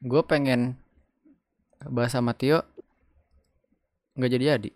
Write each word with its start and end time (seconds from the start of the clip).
gue 0.00 0.22
pengen 0.22 0.76
bahas 1.82 2.12
sama 2.12 2.32
Tio 2.32 2.64
nggak 4.14 4.30
jadi 4.30 4.44
jadi 4.56 4.70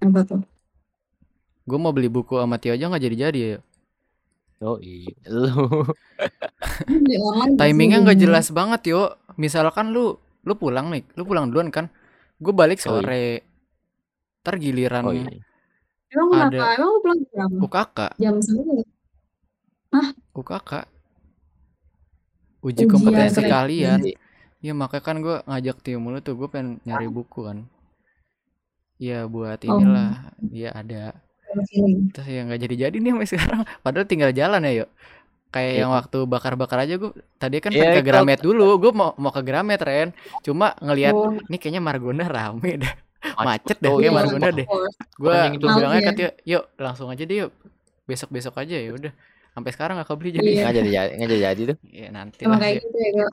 Apa 0.00 0.20
tuh? 0.22 0.42
gue 1.64 1.78
mau 1.78 1.90
beli 1.90 2.06
buku 2.06 2.34
sama 2.34 2.56
Tio 2.56 2.72
aja 2.72 2.86
nggak 2.86 3.04
jadi 3.04 3.16
jadi 3.24 3.40
ya 3.40 3.58
Oh 4.58 4.74
iya, 4.82 5.14
lu. 5.30 5.86
Timingnya 7.54 8.02
nggak 8.02 8.18
jelas 8.18 8.50
banget 8.50 8.90
yo 8.90 9.06
misalkan 9.34 9.94
lu 9.94 10.18
lu 10.42 10.54
pulang 10.54 10.90
nih 10.90 11.06
lu 11.14 11.22
pulang 11.22 11.46
duluan 11.46 11.70
kan 11.70 11.86
gue 12.36 12.50
balik 12.50 12.82
Oh, 12.82 12.98
iya. 12.98 13.06
sore 13.06 13.26
ntar 14.42 14.54
giliran 14.58 15.06
Oh 15.06 15.14
iya. 15.14 15.30
Emang 16.10 16.28
ada- 16.32 16.50
kenapa? 16.50 16.74
Emang 16.74 16.90
lu 16.90 16.98
pulang 16.98 17.20
jam? 17.28 17.50
UKK 17.56 17.98
Jam 18.18 18.34
segini? 18.42 18.82
UKK 20.32 20.70
uji 22.60 22.84
Ujian 22.84 22.90
kompetensi 22.90 23.38
keren. 23.38 23.50
kalian 23.50 23.98
ya 24.58 24.72
makanya 24.72 25.04
kan 25.04 25.16
gue 25.18 25.36
ngajak 25.40 25.76
Tio 25.80 25.98
mulu 25.98 26.18
tuh 26.18 26.34
gue 26.34 26.48
pengen 26.48 26.82
nyari 26.82 27.06
buku 27.06 27.44
kan. 27.44 27.70
Ya 28.98 29.24
buat 29.24 29.62
Oh. 29.64 29.78
inilah 29.78 30.34
dia 30.40 30.70
ada. 30.72 31.14
Feeling. 31.64 32.12
terus 32.12 32.28
ya 32.28 32.44
nggak 32.44 32.60
jadi 32.60 32.74
jadi 32.84 32.96
nih 32.98 33.10
sampai 33.14 33.28
sekarang. 33.32 33.60
Padahal 33.78 34.04
tinggal 34.04 34.30
jalan 34.32 34.60
ya 34.60 34.84
yuk. 34.84 34.90
Kayak 35.48 35.70
Iya. 35.70 35.80
yang 35.80 35.90
waktu 35.92 36.18
bakar-bakar 36.24 36.78
aja 36.82 36.94
gue 36.94 37.08
tadi 37.38 37.56
kan 37.58 37.70
Iya, 37.70 37.78
pengen 37.80 37.94
ke 37.94 38.00
itu- 38.00 38.08
Gramet 38.10 38.40
dulu. 38.42 38.66
gue 38.76 38.92
mau 38.92 39.14
mau 39.14 39.30
ke 39.30 39.40
Gramet 39.40 39.80
Ren. 39.80 40.08
Cuma 40.42 40.74
ngelihat 40.78 41.14
Oh, 41.14 41.32
ini 41.32 41.56
kayaknya 41.56 41.80
Margonda 41.80 42.26
rame 42.26 42.76
dah. 42.76 42.94
Macet 43.38 43.78
Macet 43.78 43.78
kayak 43.80 43.98
iya, 43.98 44.10
Margonda 44.12 44.48
deh. 44.52 44.66
Gue 45.16 45.32
Anjing 45.32 45.54
itu. 45.54 45.64
gue 45.64 45.70
bilang 45.72 45.90
aja 45.90 45.96
Malam 45.96 46.04
ke 46.04 46.12
Tio 46.14 46.30
yuk 46.44 46.64
langsung 46.76 47.08
aja 47.08 47.22
deh 47.22 47.36
yuk. 47.38 47.50
Besok 48.04 48.28
besok 48.28 48.54
aja 48.56 48.74
ya 48.74 48.90
udah 48.92 49.12
sampai 49.58 49.70
sekarang 49.70 49.94
gak 49.96 50.08
kebeli 50.08 50.30
jadi 50.30 50.42
Iya. 50.44 50.60
Nggak 50.60 50.74
jadi 50.74 50.88
jadi, 50.88 51.10
nggak 51.12 51.28
jadi 51.28 51.42
jadi 51.44 51.62
tuh. 51.66 51.78
ya 51.84 52.08
nanti 52.08 52.40
Emang 52.40 52.50
lah 52.52 52.60
kayak 52.60 52.72
ya. 52.72 52.80
gitu 52.80 52.96
ya, 52.96 53.10
Kak. 53.12 53.32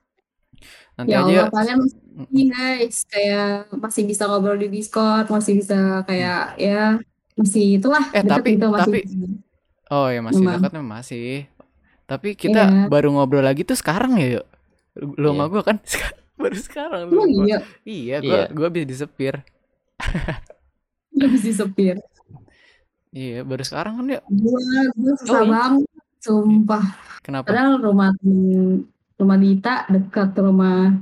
nanti 0.96 1.10
Ya 1.10 1.18
aja 1.18 1.28
Allah, 1.28 1.46
kalian 1.52 1.78
masih 1.78 2.00
ini 2.26 2.44
guys, 2.48 2.98
kayak 3.06 3.48
masih 3.76 4.04
bisa 4.04 4.24
ngobrol 4.26 4.56
di 4.56 4.68
Discord, 4.70 5.26
masih 5.28 5.54
bisa 5.54 5.78
kayak 6.04 6.42
ya 6.56 6.82
masih 7.36 7.64
itulah 7.76 8.04
Eh, 8.10 8.24
tapi- 8.24 8.56
gitu, 8.56 8.68
masih 8.68 8.84
tapi- 8.90 9.04
bisa. 9.04 9.28
oh 9.90 10.08
ya 10.08 10.20
masih 10.20 10.42
dekat 10.42 10.72
memang 10.72 10.92
masih 10.96 11.46
tapi 12.06 12.30
kita 12.34 12.62
Iya. 12.64 12.88
baru 12.88 13.10
ngobrol 13.12 13.42
lagi 13.42 13.62
tuh 13.62 13.74
sekarang 13.74 14.16
ya 14.16 14.40
yuk 14.40 14.46
lu 14.96 15.30
sama 15.30 15.44
Iya. 15.44 15.52
gue 15.52 15.62
kan 15.64 15.78
baru 16.40 16.58
sekarang 16.58 17.00
lu 17.06 17.12
gua. 17.12 17.26
iya, 17.44 17.58
iya 17.84 18.16
gue 18.20 18.32
Iya. 18.32 18.48
gue 18.48 18.66
habis 18.66 18.86
disepir 18.86 19.36
bisa 21.12 21.52
sepir. 21.58 21.96
iya 23.10 23.42
baru 23.42 23.62
sekarang 23.62 23.94
kan 23.98 24.06
ya 24.10 24.22
Gua, 24.26 24.60
gua 24.94 25.14
susah 25.18 25.34
Oh, 25.34 25.42
iya. 25.42 25.52
banget, 25.52 25.85
sumpah. 26.26 26.86
kenapa 27.22 27.46
Padahal 27.46 27.78
rumah 27.78 28.10
rumah 29.16 29.38
Dita 29.38 29.86
dekat 29.86 30.34
rumah 30.42 30.98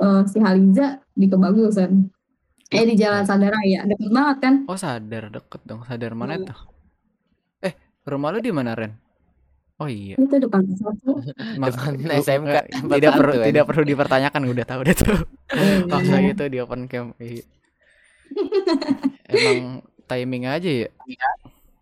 eh, 0.00 0.22
si 0.28 0.38
Haliza 0.40 0.98
di 1.12 1.26
Kebagusan. 1.28 1.92
Eh 2.72 2.88
di 2.88 2.96
Jalan 2.96 3.28
Sadaraya, 3.28 3.84
deket 3.84 4.08
banget 4.08 4.36
kan? 4.40 4.54
Oh 4.64 4.80
sadar 4.80 5.28
deket 5.28 5.60
dong 5.68 5.84
sadar 5.84 6.16
mana 6.16 6.40
tuh? 6.40 6.56
Eh 7.60 7.76
rumah 8.08 8.32
lu 8.32 8.40
di 8.40 8.48
mana 8.48 8.72
Ren? 8.72 8.96
Oh 9.82 9.88
iya. 9.90 10.16
Itu 10.16 10.40
depan 10.40 10.62
satu. 10.78 11.20
SMK, 12.24 12.56
tempat 12.70 12.96
tidak 12.96 13.12
perlu 13.18 13.32
tidak 13.44 13.64
perlu 13.68 13.82
dipertanyakan 13.84 14.42
udah 14.48 14.64
tahu 14.64 14.80
udah 14.88 14.96
tuh. 14.96 15.18
Oh, 15.52 15.90
Paksa 15.90 16.16
iya. 16.16 16.28
gitu 16.32 16.44
di 16.48 16.56
open 16.62 16.88
cam. 16.88 17.12
Iya. 17.18 17.44
Emang 19.32 19.84
timing 20.08 20.44
aja 20.48 20.70
ya? 20.86 20.88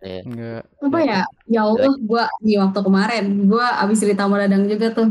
Iya. 0.01 0.21
Enggak. 0.25 0.63
apa 0.81 0.99
ya? 1.05 1.21
Ya 1.45 1.61
Allah 1.69 1.93
gua 2.01 2.25
di 2.41 2.57
waktu 2.57 2.81
kemarin 2.81 3.25
gua 3.51 3.67
abis 3.85 4.01
cerita 4.01 4.25
sama 4.25 4.41
Dadang 4.41 4.65
juga 4.65 4.87
tuh 4.97 5.09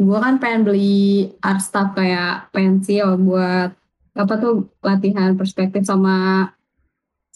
gua 0.00 0.18
kan 0.24 0.40
pengen 0.40 0.64
beli 0.64 1.28
art 1.44 1.60
stuff 1.60 1.92
kayak 1.92 2.48
pensil 2.54 3.20
buat 3.20 3.76
apa 4.16 4.34
tuh 4.40 4.68
latihan 4.80 5.36
perspektif 5.36 5.84
sama 5.86 6.48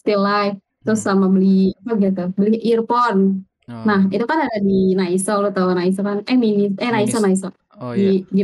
still 0.00 0.24
life 0.24 0.56
terus 0.84 1.00
sama 1.00 1.28
beli 1.28 1.72
apa 1.84 1.92
gitu 2.00 2.22
beli 2.36 2.58
earphone. 2.72 3.44
Oh, 3.64 3.80
nah 3.88 4.04
itu 4.12 4.24
kan 4.28 4.44
ada 4.44 4.60
di 4.60 4.92
Naiso 4.92 5.40
lo 5.40 5.48
tau 5.48 5.72
Naiso 5.72 6.04
kan? 6.04 6.20
Eh 6.28 6.36
mini 6.36 6.72
eh 6.76 6.90
Naiso. 6.92 7.20
Naiso. 7.20 7.48
Oh 7.80 7.92
iya. 7.96 8.20
di 8.20 8.24
di 8.28 8.42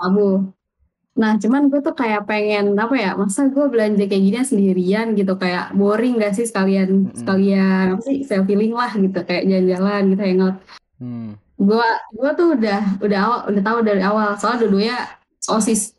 Abu 0.00 0.48
Nah, 1.12 1.36
cuman 1.36 1.68
gue 1.68 1.84
tuh 1.84 1.92
kayak 1.92 2.24
pengen 2.24 2.72
apa 2.72 2.94
ya? 2.96 3.10
Masa 3.12 3.52
gue 3.52 3.64
belanja 3.68 4.00
kayak 4.08 4.22
gini 4.24 4.36
sendirian 4.40 5.12
gitu 5.12 5.36
kayak 5.36 5.76
boring 5.76 6.16
gak 6.16 6.32
sih 6.32 6.48
sekalian 6.48 7.12
Mm-mm. 7.12 7.16
sekalian 7.20 8.00
apa 8.00 8.02
sih 8.02 8.24
self 8.24 8.48
feeling 8.48 8.72
lah 8.72 8.88
gitu 8.96 9.18
kayak 9.20 9.44
jalan-jalan 9.44 10.02
gitu 10.16 10.22
hangout. 10.24 10.56
Hmm. 10.96 11.36
Gue 11.60 11.88
gue 12.16 12.30
tuh 12.32 12.48
udah 12.56 12.80
udah 13.04 13.18
awal 13.20 13.40
udah 13.52 13.62
tahu 13.62 13.78
dari 13.84 14.00
awal 14.00 14.28
soalnya 14.40 14.64
dua-duanya 14.64 14.98
osis. 15.52 15.92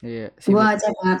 Iya. 0.00 0.32
sibuk. 0.40 0.64
Gue 0.64 0.92
kan. 1.04 1.18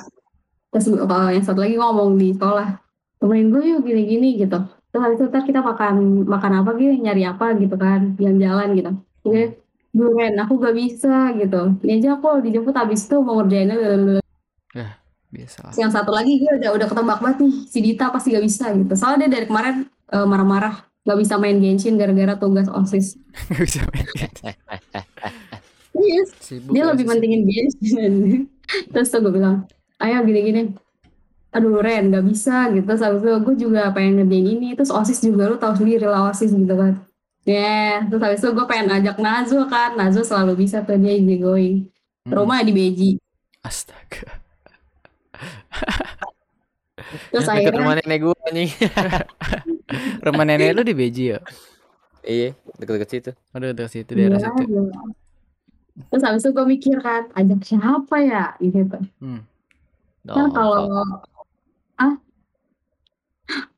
Terus 0.72 0.84
kalau 1.04 1.28
yang 1.30 1.44
satu 1.44 1.60
lagi 1.60 1.76
ngomong 1.76 2.16
di 2.16 2.32
sekolah 2.32 2.80
temenin 3.20 3.52
gue 3.52 3.62
yuk 3.76 3.80
gini-gini 3.84 4.40
gitu. 4.40 4.56
Terus 4.88 5.00
habis 5.04 5.18
itu 5.20 5.28
ntar 5.28 5.44
kita 5.44 5.60
makan 5.60 6.24
makan 6.24 6.52
apa 6.64 6.70
gitu 6.80 6.96
nyari 6.96 7.28
apa 7.28 7.52
gitu 7.60 7.76
kan 7.76 8.16
jalan-jalan 8.16 8.68
gitu. 8.72 8.90
Oke. 9.28 9.63
Ren, 9.94 10.34
aku 10.42 10.58
gak 10.58 10.74
bisa 10.74 11.30
gitu. 11.38 11.78
Ini 11.86 12.02
aja 12.02 12.18
aku 12.18 12.42
dijemput 12.42 12.74
habis 12.74 13.06
itu 13.06 13.16
mau 13.22 13.38
ngerjainnya 13.38 13.78
Biasa 15.34 15.66
lah. 15.66 15.72
yang 15.74 15.90
satu 15.90 16.14
lagi 16.14 16.38
gue 16.38 16.62
udah 16.62 16.70
udah 16.78 16.86
ketebak 16.86 17.18
banget 17.22 17.38
nih. 17.46 17.54
Si 17.66 17.78
Dita 17.82 18.10
pasti 18.10 18.34
gak 18.34 18.44
bisa 18.46 18.70
gitu. 18.74 18.94
Soalnya 18.98 19.26
dia 19.26 19.30
dari 19.38 19.46
kemarin 19.46 19.86
eh, 19.86 20.26
marah-marah. 20.26 20.82
Gak 21.04 21.18
bisa 21.20 21.34
main 21.38 21.60
Genshin 21.62 21.94
gara-gara 22.00 22.32
tugas 22.40 22.64
osis 22.64 23.20
Nggak 23.52 23.62
bisa 23.68 23.80
main. 23.92 24.06
yes 25.94 26.28
Sibuk. 26.40 26.72
dia 26.72 26.80
ya, 26.80 26.84
lebih 26.90 27.04
pentingin 27.06 27.42
Genshin. 27.46 28.14
Terus 28.92 29.08
tuh 29.14 29.22
gue 29.22 29.30
bilang 29.34 29.66
ayo 30.02 30.26
gini-gini. 30.26 30.74
Aduh 31.54 31.78
Ren 31.78 32.10
gak 32.10 32.26
bisa 32.26 32.66
gitu. 32.74 32.82
Terus 32.82 33.22
gue 33.46 33.54
juga 33.58 33.94
pengen 33.94 34.26
ngerjain 34.26 34.58
ini. 34.58 34.68
Terus 34.74 34.90
osis 34.90 35.22
juga 35.22 35.50
lu 35.50 35.58
tahu 35.58 35.78
sendiri 35.78 36.06
lah 36.10 36.34
osis 36.34 36.50
gitu 36.50 36.74
kan 36.74 36.98
ya 37.44 38.04
terus 38.04 38.20
habis 38.20 38.40
itu 38.40 38.50
gue 38.50 38.66
pengen 38.66 38.88
ajak 38.90 39.16
Nazul 39.16 39.68
kan 39.68 39.92
Nazul 39.94 40.24
selalu 40.24 40.58
bisa 40.58 40.80
tuh 40.80 40.96
dia 40.96 41.12
easy 41.12 41.36
going 41.36 41.88
Hmm. 42.24 42.40
rumah 42.40 42.64
di 42.64 42.72
Beji 42.72 43.10
Astaga. 43.60 44.40
terus 47.30 47.44
Deket 47.44 47.52
akhirnya 47.68 47.80
rumah 47.80 47.94
nenek 47.96 48.18
gue 48.22 48.34
anjing. 48.48 48.70
Rumah 50.24 50.44
nenek 50.44 50.72
lu 50.72 50.82
di 50.82 50.94
Beji 50.96 51.24
ya? 51.32 51.38
Iya, 52.24 52.56
deket-deket 52.80 53.08
situ. 53.10 53.30
Aduh, 53.52 53.76
udah 53.76 53.88
situ 53.92 54.08
daerah 54.08 54.40
Iya, 54.40 54.48
situ. 54.48 54.62
iya. 54.64 54.82
Terus 56.08 56.22
habis 56.24 56.42
itu 56.42 56.50
gue 56.50 56.64
mikir 56.64 56.96
kan, 56.98 57.28
ajak 57.36 57.60
siapa 57.62 58.16
ya 58.24 58.56
gitu. 58.56 58.96
Hmm. 59.20 59.44
Kan 60.24 60.48
Oh, 60.48 60.50
kalau 60.50 60.80
ah 61.94 62.14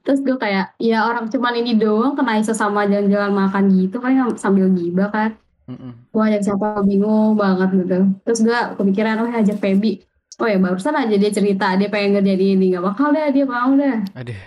terus 0.07 0.23
gue 0.23 0.39
kayak 0.39 0.79
ya 0.79 1.03
orang 1.03 1.27
cuman 1.27 1.59
ini 1.59 1.75
doang 1.75 2.15
kena 2.15 2.39
iso 2.39 2.55
sama 2.55 2.87
jalan-jalan 2.87 3.35
makan 3.35 3.65
gitu 3.75 3.99
kan 3.99 4.15
sambil 4.39 4.71
gibah 4.71 5.11
kan. 5.11 5.31
Mm-mm. 5.67 5.99
Gue 6.15 6.23
ajak 6.23 6.47
siapa 6.47 6.79
bingung 6.87 7.35
banget 7.35 7.75
gitu. 7.75 7.99
Terus 8.23 8.41
gue 8.41 8.59
kepikiran 8.79 9.19
oh 9.19 9.27
ya 9.27 9.43
ajak 9.43 9.59
Feby. 9.59 10.07
Oh 10.39 10.47
ya 10.47 10.61
barusan 10.61 10.95
aja 10.95 11.17
dia 11.17 11.33
cerita 11.33 11.75
dia 11.75 11.89
pengen 11.89 12.21
ngerjain 12.21 12.39
ini 12.55 12.71
nggak 12.71 12.85
bakal 12.85 13.11
deh 13.11 13.27
dia 13.35 13.43
mau 13.43 13.75
deh. 13.75 13.99
Aduh, 14.15 14.39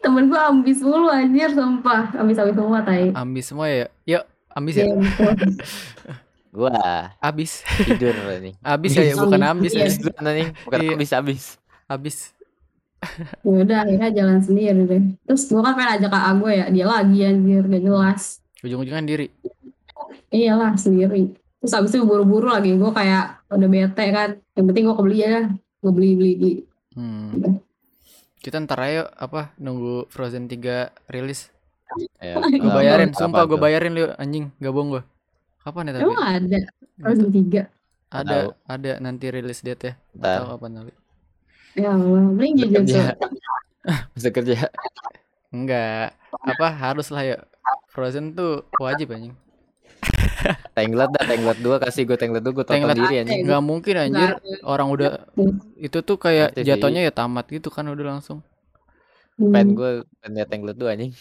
Temen 0.00 0.28
gue 0.28 0.36
ambis 0.36 0.84
mulu 0.84 1.08
anjir 1.08 1.54
sumpah 1.54 2.12
ambis-ambis 2.12 2.52
semua 2.52 2.80
tai. 2.84 3.14
ambis 3.16 3.44
semua 3.48 3.66
ya. 3.70 3.86
Yuk, 4.04 4.24
ambis 4.52 4.74
ya. 4.76 4.84
Iya, 4.84 4.94
betul. 4.98 5.32
gua 6.56 6.74
Abis. 7.22 7.62
tidur 7.86 8.12
nih. 8.42 8.58
Abis 8.60 8.90
ya, 8.92 9.02
ya, 9.06 9.14
bukan 9.16 9.40
ambis 9.40 9.72
Iya. 9.72 9.78
ya. 9.78 9.84
Habis 9.86 9.96
dulu 10.02 10.18
nih, 10.26 10.48
bukan 10.66 10.78
Iya. 10.82 10.90
habis-habis. 10.98 11.44
Abis. 11.86 12.16
Ya 13.40 13.64
udah 13.64 13.78
akhirnya 13.88 14.10
jalan 14.12 14.38
sendiri 14.44 14.80
deh. 14.84 15.02
Terus 15.24 15.48
gue 15.48 15.60
kan 15.64 15.72
pengen 15.72 15.90
ajak 15.96 16.10
kakak 16.12 16.34
gue 16.36 16.52
ya, 16.52 16.66
dia 16.68 16.86
lagi 16.86 17.18
anjir 17.24 17.62
gak 17.64 17.82
jelas. 17.82 18.22
Ujung-ujungnya 18.60 19.04
diri. 19.08 19.26
Iyalah 20.28 20.76
sendiri. 20.76 21.32
Terus 21.60 21.72
abis 21.76 21.92
itu 21.96 22.04
buru-buru 22.04 22.52
lagi 22.52 22.76
gue 22.76 22.90
kayak 22.92 23.44
udah 23.48 23.68
bete 23.68 24.04
kan. 24.12 24.30
Yang 24.52 24.66
penting 24.72 24.84
gue 24.84 24.96
kebeli 24.96 25.18
aja. 25.24 25.40
Gue 25.80 25.92
beli 25.96 26.10
beli 26.16 26.32
beli. 26.36 26.54
Hmm. 26.92 27.60
Kita 28.40 28.56
ntar 28.64 28.80
ayo 28.84 29.08
apa 29.16 29.52
nunggu 29.56 30.08
Frozen 30.12 30.48
3 30.48 30.92
rilis. 31.12 31.48
Ya, 32.22 32.38
Gue 32.38 32.70
Oh, 32.70 32.76
bayarin, 32.76 33.10
kapan 33.10 33.18
sumpah 33.18 33.42
gue 33.50 33.58
bayarin 33.58 33.92
lu 33.96 34.04
anjing, 34.14 34.52
gak 34.60 34.72
bohong 34.72 35.00
gue. 35.00 35.02
Kapan 35.64 35.88
ya 35.88 35.92
tapi? 35.98 36.04
Emang 36.04 36.24
ada 36.24 36.58
Frozen 37.00 37.28
tahu. 37.32 37.48
3. 37.48 37.64
Ada, 38.10 38.36
ada 38.66 38.92
nanti 38.98 39.26
rilis 39.30 39.62
date 39.64 39.82
ya. 39.82 39.94
Tahu 40.14 40.44
kapan 40.56 40.70
tapi. 40.84 40.92
Ya 41.72 41.90
Allah, 41.90 42.34
Jujutsu. 42.34 42.74
kerja. 42.74 43.02
Bisa 44.14 44.28
kerja. 44.28 44.56
Enggak, 45.50 46.14
apa 46.32 46.66
harus 46.68 47.08
lah 47.08 47.22
ya. 47.24 47.36
Frozen 47.88 48.34
tuh 48.34 48.62
wajib 48.76 49.10
anjing. 49.10 49.34
Tenglet 50.72 51.10
dah, 51.12 51.24
tenglet 51.26 51.58
dua 51.60 51.76
kasih 51.76 52.08
gue 52.08 52.16
tenglet 52.16 52.40
dua 52.40 52.54
gue 52.54 52.64
tonton 52.64 52.80
Tenglet 52.80 52.96
diri 52.96 53.14
anjing. 53.20 53.40
Nggak 53.44 53.62
mungkin 53.62 53.94
anjir. 53.98 54.30
Nggak. 54.36 54.62
Orang 54.64 54.88
udah 54.88 55.28
itu 55.86 55.98
tuh 56.00 56.16
kayak 56.16 56.56
jatuhnya 56.56 57.04
ya 57.04 57.12
tamat 57.12 57.44
gitu 57.46 57.68
kan 57.68 57.84
udah 57.84 58.18
langsung. 58.18 58.40
Pen 59.36 59.72
Hmm. 59.72 59.72
gue 59.72 59.90
pengen 60.20 60.32
liat 60.36 60.48
Tangled 60.48 60.76
2 60.76 60.92
anjing. 60.92 61.12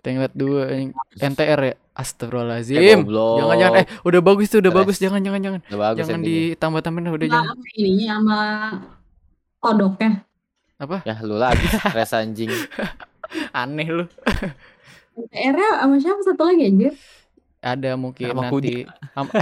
Tenglet 0.00 0.32
dua 0.32 0.60
anjing. 0.68 0.90
NTR 1.16 1.60
ya. 1.62 1.68
Eh, 1.68 1.76
Astagfirullahaladzim. 1.96 3.00
goblok. 3.02 3.36
Jangan 3.40 3.56
jangan 3.56 3.80
eh 3.80 3.86
udah 4.04 4.20
bagus 4.20 4.46
tuh 4.48 4.60
udah 4.60 4.72
bagus 4.72 4.96
jangan 4.96 5.20
jangan 5.20 5.40
jangan. 5.40 5.60
Udah 5.64 5.80
bagus 5.82 5.98
Jangan 5.98 6.20
ditambah-tambahin 6.20 7.08
udah 7.08 7.28
jangan. 7.28 7.56
ini 7.74 8.04
sama 8.04 8.38
kodoknya. 9.58 10.22
Apa? 10.76 11.00
Ya 11.02 11.16
lu 11.20 11.36
lagi 11.36 11.64
stres 11.64 12.12
anjing. 12.12 12.52
Aneh 13.56 13.88
lu. 13.88 14.04
PR-nya 15.16 15.80
sama 15.80 15.96
siapa 15.96 16.20
satu 16.22 16.42
lagi 16.44 16.62
anjir? 16.64 16.92
Ada 17.58 17.96
mungkin 17.96 18.30
Sama 18.30 18.42
nanti. 18.46 18.84
Am- 19.16 19.32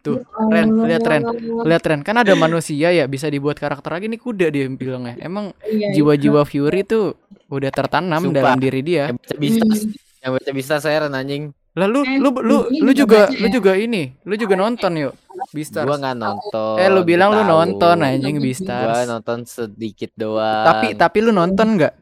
Tuh, 0.00 0.16
Ya 0.16 0.48
Ren, 0.48 0.68
Allah. 0.72 0.86
lihat 0.88 1.04
Ren. 1.04 1.22
Lihat 1.60 1.84
Ren, 1.84 2.00
kan 2.00 2.16
ada 2.16 2.32
manusia 2.32 2.88
ya 2.88 3.04
bisa 3.04 3.28
dibuat 3.28 3.60
karakter 3.60 3.92
lagi 3.92 4.08
nih 4.08 4.16
kuda 4.16 4.48
dia 4.48 4.64
bilangnya. 4.66 5.20
Emang 5.20 5.52
Iya, 5.60 5.92
jiwa-jiwa 5.92 6.40
Fury 6.44 6.88
tuh 6.88 7.20
udah 7.48 7.68
tertanam 7.68 8.24
Sumpah. 8.24 8.32
dalam 8.32 8.56
diri 8.56 8.80
dia. 8.80 9.12
Yang 9.12 9.20
baca 9.20 9.34
iya. 9.34 9.40
bisa, 9.40 9.60
Hmm. 9.60 9.92
yang 10.20 10.32
baca 10.32 10.50
bisa 10.52 10.74
saya 10.80 10.96
Ren 11.04 11.12
anjing. 11.12 11.42
Lalu 11.70 11.98
Eh, 12.02 12.18
lu 12.18 12.28
lu 12.42 12.56
lu 12.82 12.90
juga 12.90 13.30
lu 13.30 13.46
ya? 13.46 13.52
juga 13.54 13.72
ini, 13.78 14.10
lu 14.26 14.34
juga 14.34 14.58
nonton 14.58 14.90
yuk. 14.98 15.14
Beastars. 15.54 15.86
Gua 15.86 15.96
nggak 15.96 16.16
nonton. 16.18 16.76
Eh 16.76 16.90
lu 16.90 17.06
bilang 17.06 17.30
lu 17.30 17.42
nonton 17.46 18.02
anjing 18.02 18.42
Gua 18.42 18.42
Gua 18.90 19.06
nonton 19.06 19.38
sedikit 19.46 20.10
doang. 20.18 20.66
Tapi 20.66 20.98
tapi 20.98 21.18
lu 21.22 21.30
nonton 21.30 21.78
nggak? 21.78 21.94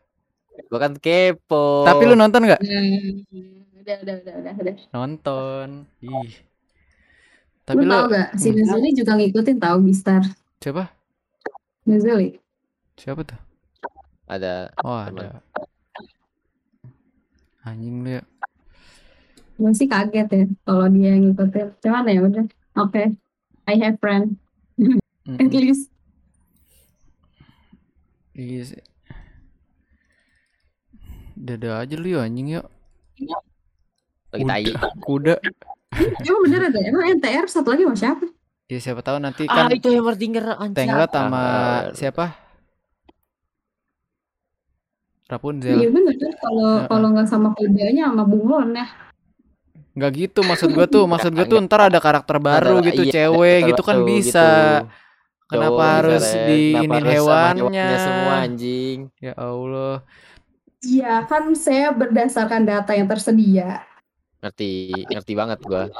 gua 0.68 0.78
kan 0.80 0.92
kepo. 0.96 1.84
Tapi 1.84 2.02
lu 2.04 2.16
nonton 2.16 2.48
nggak? 2.48 2.60
Hmm, 2.64 3.22
Udah, 3.78 3.96
udah, 4.04 4.14
udah, 4.20 4.34
udah, 4.36 4.52
udah. 4.56 4.74
Nonton. 4.92 5.68
Ih. 6.00 6.32
Tapi 7.64 7.84
lu 7.84 7.88
lu 7.88 7.92
tau 7.92 8.08
gak? 8.08 8.28
Si 8.36 8.48
Hmm. 8.48 8.56
Nuzuli 8.60 8.88
juga 8.92 9.12
ngikutin 9.16 9.56
tau 9.60 9.76
Bistar. 9.80 10.22
siapa? 10.58 10.88
Nuzuli. 11.84 12.40
Siapa 12.96 13.20
tuh? 13.24 13.36
ada 14.24 14.68
Oh, 14.80 14.96
ada. 14.96 15.40
Anjing 17.64 17.96
lu 18.00 18.10
ya. 18.16 18.22
Gue 19.58 19.72
sih 19.74 19.90
kaget 19.90 20.28
ya 20.30 20.44
kalau 20.62 20.86
dia 20.88 21.18
yang 21.18 21.22
ngikutin. 21.26 21.66
Cuman 21.82 22.06
ya 22.06 22.20
udah. 22.22 22.44
Oke. 22.78 23.02
I 23.66 23.74
have 23.82 23.98
friend. 23.98 24.38
At 25.28 25.50
Mm-mm. 25.50 25.50
least. 25.52 25.90
Iya 28.32 28.62
sih. 28.64 28.82
Dada 31.34 31.82
aja 31.82 31.94
lu 31.98 32.08
ya 32.14 32.22
anjing 32.22 32.54
yuk. 32.54 32.66
lagi 34.30 34.44
tai. 34.46 34.64
Kuda. 35.02 35.36
Emang 36.26 36.40
bener 36.46 36.60
ada? 36.70 36.80
Emang 36.84 37.04
NTR 37.18 37.46
satu 37.50 37.74
lagi 37.74 37.82
sama 37.82 37.96
siapa? 37.98 38.24
Ya 38.68 38.78
siapa 38.78 39.00
tahu 39.00 39.16
nanti 39.18 39.48
Ah 39.48 39.64
kan 39.64 39.72
itu 39.72 39.88
Hammerdinger 39.90 40.54
anjing. 40.60 40.76
Tenglet 40.76 41.10
sama 41.10 41.40
Ah, 41.40 41.80
siapa? 41.96 42.24
Iya 45.24 45.28
Rapunzel. 45.28 45.78
bener 45.92 46.14
kan 46.16 46.32
kalau 46.40 46.68
Heeh. 46.78 46.88
kalau 46.88 47.06
nggak 47.12 47.28
sama 47.28 47.48
kudanya 47.56 48.02
sama 48.08 48.24
bunglon 48.24 48.70
ya. 48.76 48.86
Nggak 49.98 50.10
gitu 50.14 50.40
maksud 50.46 50.70
gua 50.70 50.86
tuh, 50.86 51.04
maksud 51.10 51.34
gua 51.34 51.42
tuh 51.44 51.58
ntar 51.66 51.90
ada 51.90 51.98
karakter 51.98 52.38
baru 52.38 52.78
Ada- 52.78 52.86
gitu, 52.86 53.02
iya, 53.02 53.12
cewek 53.18 53.58
gitu 53.74 53.82
kan 53.82 53.96
bisa. 54.06 54.46
gitu. 54.86 55.06
Kenapa 55.48 55.74
Cowok 55.74 55.88
harus 55.96 56.24
diinin 56.44 57.04
hewannya? 57.08 57.86
semua 57.98 58.34
anjing. 58.44 58.98
Ya 59.18 59.32
Allah. 59.34 60.04
Iya 60.78 61.26
kan 61.26 61.50
saya 61.58 61.90
berdasarkan 61.90 62.62
data 62.62 62.94
yang 62.94 63.10
tersedia. 63.10 63.82
Ngerti, 64.38 64.94
ngerti 65.10 65.32
banget 65.34 65.58
gua. 65.66 65.90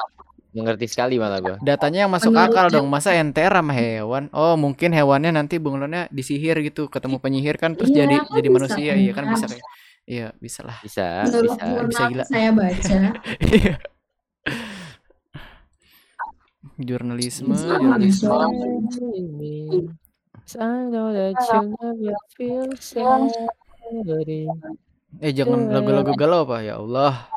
Mengerti 0.54 0.86
sekali 0.86 1.18
malah 1.18 1.40
gua. 1.42 1.56
Datanya 1.58 2.06
yang 2.06 2.12
masuk 2.12 2.30
Menurut 2.30 2.54
akal 2.54 2.66
dong. 2.70 2.86
Masa 2.86 3.10
NTR 3.16 3.52
sama 3.58 3.72
hewan? 3.74 4.30
Oh, 4.30 4.54
mungkin 4.54 4.94
hewannya 4.94 5.34
nanti 5.34 5.58
bunglonnya 5.58 6.06
disihir 6.12 6.60
gitu, 6.62 6.86
ketemu 6.86 7.16
penyihir 7.18 7.56
kan 7.58 7.74
terus 7.74 7.90
Iya, 7.90 8.06
jadi 8.06 8.16
kan 8.22 8.32
jadi 8.36 8.48
manusia. 8.52 8.92
kan. 8.94 8.98
Iya 9.02 9.12
kan 9.16 9.24
bisa 9.32 9.44
kayak 9.50 9.64
Iya, 10.08 10.32
bisa 10.40 10.64
lah. 10.64 10.80
Bisa, 10.80 11.28
Menurut 11.28 11.52
bisa. 11.52 11.64
jurnal 11.68 11.84
bisa 11.92 12.04
gila. 12.08 12.24
saya 12.24 12.50
baca. 12.56 12.98
Iya. 13.44 13.74
Jurnalisme, 16.78 17.52
jurnalisme. 17.52 18.32
Eh 25.20 25.32
jangan 25.36 25.60
lagu-lagu 25.68 26.12
galau 26.16 26.48
apa 26.48 26.64
ya 26.64 26.80
Allah. 26.80 27.28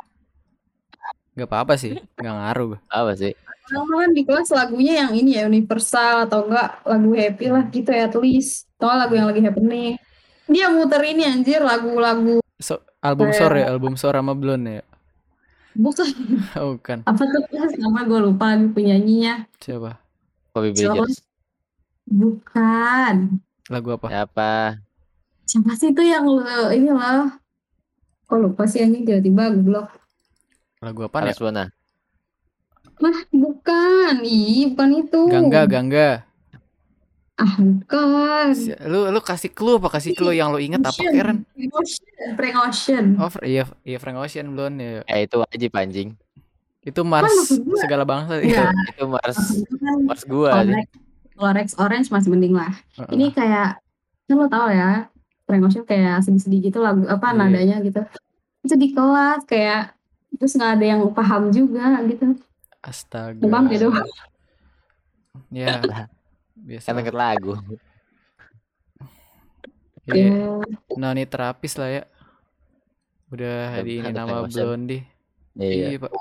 Gak 1.36 1.48
apa-apa 1.52 1.76
sih, 1.76 2.00
gak 2.16 2.36
ngaruh. 2.40 2.80
Apa 2.88 3.18
sih? 3.20 3.36
Kalau 3.72 3.88
kan 3.88 4.12
di 4.12 4.24
kelas 4.28 4.52
lagunya 4.52 5.08
yang 5.08 5.12
ini 5.16 5.40
ya 5.40 5.48
universal 5.48 6.28
atau 6.28 6.44
enggak 6.48 6.84
lagu 6.84 7.12
happy 7.16 7.46
lah 7.52 7.64
gitu 7.72 7.90
ya 7.92 8.08
at 8.08 8.16
least. 8.20 8.68
Atau 8.80 8.92
lagu 8.94 9.14
yang 9.16 9.28
lagi 9.32 9.42
happening. 9.44 9.96
Dia 10.52 10.68
muter 10.68 11.00
ini 11.08 11.24
anjir 11.24 11.64
lagu-lagu 11.64 12.41
So, 12.62 12.78
album 13.02 13.34
Kayak- 13.34 13.40
sore 13.42 13.60
ya, 13.60 13.68
album 13.68 13.94
sore 13.98 14.16
sama 14.16 14.34
Blonde 14.34 14.80
ya. 14.80 14.86
bukan 15.74 16.08
Oh, 16.62 16.78
bukan. 16.78 17.02
apa 17.04 17.24
tuh 17.24 17.42
kelas 17.48 17.74
nama 17.76 18.06
gue 18.06 18.20
lupa 18.22 18.54
penyanyinya. 18.72 19.50
Siapa? 19.58 19.98
Bobby 20.52 20.76
Siapa? 20.76 21.00
Bridgers. 21.02 21.24
Bukan. 22.06 23.16
Lagu 23.68 23.90
apa? 23.96 24.08
Siapa? 24.08 24.52
Siapa 25.44 25.72
sih 25.74 25.90
itu 25.90 26.04
yang 26.04 26.28
lu 26.28 26.44
ini 26.70 26.92
loh. 26.92 27.32
Kok 28.28 28.40
lupa 28.40 28.64
sih 28.68 28.84
anjing 28.84 29.04
tiba-tiba 29.04 29.52
goblok. 29.52 29.88
Lagu 30.80 31.08
apa 31.08 31.18
ya? 31.24 31.34
Bona. 31.36 31.66
Nah, 33.02 33.20
bukan. 33.34 34.14
Ih, 34.22 34.76
bukan 34.76 34.90
itu. 35.02 35.22
Gangga, 35.28 35.62
Gangga. 35.66 36.10
Ah, 37.42 37.54
bukan. 37.58 38.46
Si- 38.54 38.78
Lu 38.86 39.10
lu 39.10 39.18
kasih 39.18 39.50
clue 39.50 39.82
apa 39.82 39.90
kasih 39.90 40.14
clue 40.14 40.30
yang 40.32 40.54
lu 40.54 40.62
inget 40.62 40.78
apa. 40.80 40.94
Karen? 40.94 41.42
Frank 41.50 41.74
Ocean. 41.74 42.06
Frank 42.38 42.56
Ocean. 42.62 43.06
Oh, 43.18 43.28
Fr- 43.28 43.42
iya 43.44 43.64
iya 43.82 43.98
Frank 43.98 44.22
Ocean 44.22 44.54
Blonde 44.54 44.78
ya. 44.78 45.02
Eh 45.10 45.26
itu 45.26 45.36
wajib 45.36 45.72
anjing. 45.74 46.14
Itu 46.82 47.02
Mars 47.02 47.34
gua- 47.58 47.82
segala 47.82 48.06
bangsa 48.06 48.38
Iya. 48.38 48.70
itu. 48.70 48.94
Itu 48.94 49.06
Mars 49.08 49.38
kan 49.58 49.98
Mars 50.06 50.24
gua 50.24 50.50
kalau 50.50 50.62
anjing. 50.62 50.78
Rex, 50.78 50.88
kalau 51.34 51.52
Rex 51.52 51.68
Orange 51.76 52.08
masih 52.10 52.30
mending 52.30 52.54
lah. 52.54 52.74
Heeh. 52.96 53.10
Ini 53.10 53.26
kayak 53.34 53.68
kan 54.30 54.36
lo 54.38 54.46
tau 54.46 54.70
ya, 54.70 55.10
Frank 55.44 55.66
Ocean 55.66 55.84
kayak 55.84 56.22
sedih-sedih 56.22 56.70
gitu 56.70 56.78
lagu 56.78 57.10
apa 57.10 57.26
Iya. 57.28 57.38
nadanya 57.42 57.78
gitu. 57.82 58.02
Itu 58.62 58.78
di 58.78 58.94
kelas 58.94 59.50
kayak 59.50 59.98
terus 60.38 60.54
nggak 60.54 60.72
ada 60.78 60.86
yang 60.86 61.02
paham 61.10 61.50
juga 61.50 61.98
gitu. 62.06 62.38
Astaga. 62.80 63.42
Demam 63.42 63.66
gitu. 63.68 63.90
Ya. 65.50 65.82
Biasa. 66.72 66.88
Kan 66.88 66.96
denger 67.04 67.16
lagu. 67.16 67.54
Iya. 70.10 70.34
Ya, 70.34 70.98
Nani 70.98 71.30
terapis 71.30 71.78
lah 71.78 72.02
ya. 72.02 72.04
Udah 73.30 73.80
di 73.86 74.02
ini 74.02 74.10
nama. 74.10 74.50
Blondie. 74.50 75.06
Iya. 75.54 75.96
Iya, 75.96 76.00
Pak. 76.02 76.12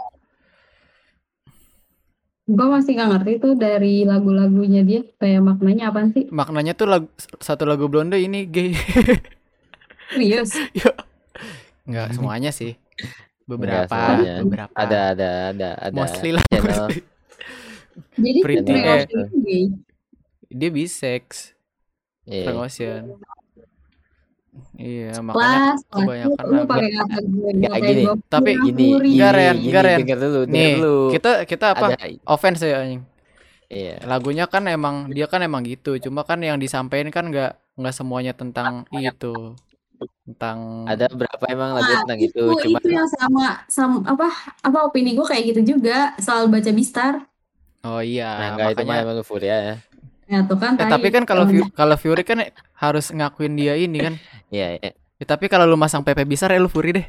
gue 2.50 2.66
masih 2.66 2.98
nggak 2.98 3.10
ngerti 3.14 3.32
tuh 3.40 3.54
dari 3.54 4.02
lagu-lagunya 4.02 4.82
dia 4.84 5.00
kayak 5.16 5.40
maknanya 5.40 5.94
apa 5.94 6.12
sih? 6.12 6.28
Maknanya 6.28 6.76
tuh 6.76 6.92
lagu, 6.92 7.08
satu 7.40 7.64
lagu 7.64 7.88
Blonde 7.88 8.20
ini 8.20 8.44
gay. 8.44 8.76
Serius? 10.12 10.58
Enggak 11.88 12.12
semuanya 12.12 12.50
sih. 12.52 12.74
Beberapa, 13.48 13.88
semuanya. 13.88 14.34
beberapa. 14.44 14.74
Ada 14.76 14.98
ada 15.14 15.30
ada 15.54 15.68
ada. 15.78 15.94
Mostly 15.94 16.30
lah. 16.36 16.44
channel. 16.50 16.90
mostly. 16.90 17.02
Jadi 18.18 18.38
Pretty. 18.42 18.72
Eh. 18.76 19.06
Gay. 19.40 19.64
Dia 20.50 20.68
bisex, 20.68 21.54
Frank 22.24 22.58
Iya. 22.58 22.60
Ocean. 22.60 23.02
Iya, 24.74 25.14
makanya 25.22 25.38
Kelas, 25.38 25.80
kelas 25.86 26.02
kebanyakan 26.02 26.42
lu, 26.42 26.50
lu 26.50 26.56
lagu- 26.56 26.66
pakai 26.66 26.88
kata 26.90 27.18
gue, 27.22 27.50
Nggak, 27.54 27.70
kayak 27.70 27.82
gini. 27.86 28.02
gue 28.02 28.14
Tapi 28.26 28.50
Gini, 28.50 28.66
gini, 28.66 28.86
Enggak, 29.14 29.30
Ren, 29.30 29.54
gini, 29.54 29.62
enggak, 29.62 29.82
Ren. 29.86 29.98
denger 30.02 30.18
dulu, 30.18 30.40
denger 30.42 30.50
nih, 30.50 30.72
dulu. 30.74 30.96
kita 31.14 31.30
kita 31.46 31.66
apa? 31.70 31.86
Ada, 31.86 32.06
Offense 32.26 32.60
ya 32.60 32.76
anjing. 32.76 33.02
iya. 33.70 33.94
Lagunya 34.02 34.44
kan 34.44 34.62
emang 34.66 34.96
dia 35.08 35.26
kan 35.26 35.40
emang 35.40 35.62
gitu, 35.62 35.94
cuma 36.00 36.26
kan 36.26 36.42
yang 36.42 36.58
disampaikan 36.58 37.14
kan 37.14 37.30
nggak 37.30 37.52
nggak 37.78 37.94
semuanya 37.94 38.32
tentang 38.34 38.82
itu. 38.90 39.54
Tentang 40.26 40.88
Ada 40.88 41.06
berapa 41.12 41.44
emang 41.46 41.70
lagu 41.76 41.86
Nah, 41.86 42.00
tentang 42.02 42.18
itu, 42.18 42.42
itu, 42.42 42.62
cuma 42.66 42.78
itu 42.80 42.88
yang 42.90 43.06
sama, 43.06 43.62
sama 43.68 44.02
apa 44.02 44.26
apa 44.58 44.78
opini 44.82 45.12
gue 45.12 45.22
kayak 45.22 45.54
gitu 45.54 45.76
juga 45.76 46.18
soal 46.18 46.50
baca 46.50 46.72
Bistar. 46.72 47.22
Oh 47.80 48.02
iya, 48.02 48.28
nah 48.34 48.46
enggak 48.52 48.66
itu 48.66 48.82
mah 48.82 48.86
makanya 48.90 49.04
emang 49.06 49.16
lu 49.16 49.24
Furia 49.24 49.56
ya. 49.56 49.74
Ya 50.30 50.46
tuh 50.46 50.54
kan 50.56 50.78
Eh, 50.78 50.86
tapi 50.86 51.10
kan 51.10 51.26
kalau 51.26 51.42
yang- 51.44 51.66
Fu- 51.66 51.74
kalau 51.74 51.96
Fury 51.98 52.22
kan 52.22 52.38
harus 52.72 53.10
ngakuin 53.10 53.58
dia 53.58 53.74
ini 53.74 53.98
kan. 53.98 54.14
Iya, 54.48 54.78
iya. 54.78 54.92
Ya, 55.20 55.24
tapi 55.26 55.50
kalau 55.50 55.66
lu 55.66 55.74
masang 55.74 56.00
PP 56.00 56.22
besar 56.24 56.48
ya 56.48 56.56
lu 56.56 56.70
Fury 56.70 56.94
deh. 56.94 57.06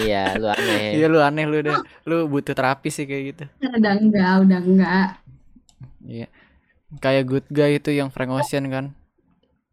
iya, 0.00 0.34
lu 0.34 0.48
aneh. 0.48 0.88
Iya 0.98 1.06
lu 1.06 1.20
aneh 1.20 1.44
lu 1.44 1.60
deh. 1.60 1.76
Lu 2.02 2.26
butuh 2.26 2.52
terapi 2.52 2.88
sih 2.88 3.04
kayak 3.04 3.22
gitu. 3.28 3.44
udah 3.62 3.92
enggak, 3.94 4.32
udah 4.42 4.58
enggak. 4.58 5.08
Iya. 6.02 6.26
Kayak 6.94 7.24
Good 7.24 7.46
Guy 7.48 7.76
itu 7.76 7.92
yang 7.92 8.08
Frank 8.08 8.32
Ocean 8.32 8.66
kan. 8.66 8.96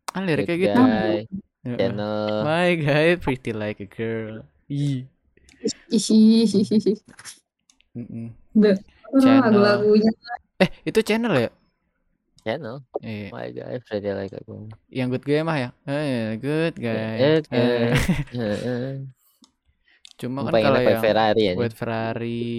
Ah 0.09 0.19
liriknya 0.19 0.53
Good 0.53 0.63
gitu. 0.67 0.81
guy, 0.81 1.17
channel. 1.65 2.43
My 2.43 2.69
guy 2.75 3.07
pretty 3.15 3.51
like 3.51 3.79
a 3.79 3.87
girl. 3.87 4.43
Ih. 4.67 5.07
Lagu-lagunya 9.11 10.11
Eh, 10.59 10.69
itu 10.83 10.99
channel 11.01 11.33
ya? 11.37 11.49
Channel. 12.49 12.77
Iya. 13.05 13.27
Why 13.29 13.45
do 13.53 13.61
I 13.61 13.77
feel 13.85 14.15
like 14.17 14.33
aku? 14.33 14.65
Yang 14.89 15.07
good 15.13 15.25
guy 15.29 15.41
mah 15.45 15.57
ya. 15.61 15.69
Eh, 15.85 16.41
good 16.41 16.75
guy. 16.81 16.97
Eh, 16.97 17.39
Heeh. 18.33 19.05
Cuma 20.19 20.43
kan 20.49 20.51
kalau 20.57 20.79
yang 20.81 20.99
Ferrari 20.99 21.43
ya. 21.47 21.53
White 21.55 21.77
Ferrari 21.77 22.51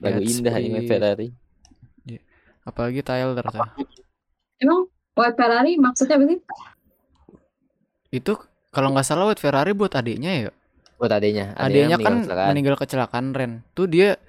Lagu 0.00 0.20
indah 0.20 0.52
Godspeed, 0.52 0.88
Ferrari. 0.88 1.28
apalagi 2.64 3.00
Tyler 3.00 3.40
tuh. 3.48 3.64
Emang 4.60 4.88
White 5.16 5.36
Ferrari 5.36 5.72
maksudnya 5.80 6.20
apa 6.20 6.24
sih? 6.28 6.38
Itu 8.12 8.36
kalau 8.68 8.92
nggak 8.92 9.04
salah 9.08 9.28
White 9.28 9.40
Ferrari 9.40 9.72
buat 9.72 9.92
adiknya 9.96 10.48
ya. 10.48 10.50
Buat 11.00 11.16
adiknya. 11.16 11.56
Adiknya 11.56 11.96
kan 11.96 12.20
meninggal 12.20 12.24
kecelakaan. 12.24 12.48
meninggal 12.52 12.76
kecelakaan 12.76 13.26
Ren. 13.32 13.52
Tuh 13.72 13.88
dia 13.88 14.20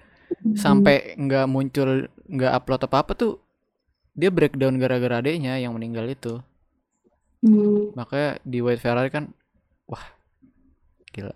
sampai 0.56 1.16
nggak 1.20 1.46
muncul 1.52 2.08
nggak 2.30 2.52
upload 2.56 2.82
apa 2.86 2.98
apa 3.04 3.12
tuh 3.18 3.42
dia 4.20 4.30
breakdown 4.38 4.76
gara-gara 4.84 5.16
adiknya 5.22 5.54
yang 5.64 5.74
meninggal 5.78 6.06
itu 6.16 6.34
Hmm. 7.42 7.94
makanya 7.98 8.30
di 8.46 8.60
White 8.64 8.82
Ferrari 8.84 9.10
kan 9.14 9.26
wah 9.90 10.06
gila 11.14 11.34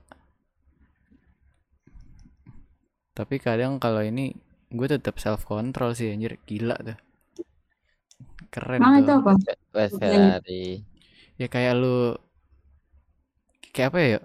tapi 3.17 3.35
kadang 3.45 3.73
kalau 3.83 4.01
ini 4.11 4.25
gue 4.77 4.87
tetap 4.93 5.15
self 5.23 5.41
control 5.51 5.91
sih 5.97 6.07
anjir 6.13 6.33
gila 6.49 6.75
tuh 6.87 6.97
keren 8.53 8.83
itu 8.89 8.99
tuh 9.07 9.15
apa? 9.19 9.33
West 9.75 9.97
Ferrari. 9.99 10.85
ya 11.39 11.47
kayak 11.49 11.73
lu 11.81 12.15
kayak 13.73 13.89
apa 13.91 13.99
ya 14.11 14.19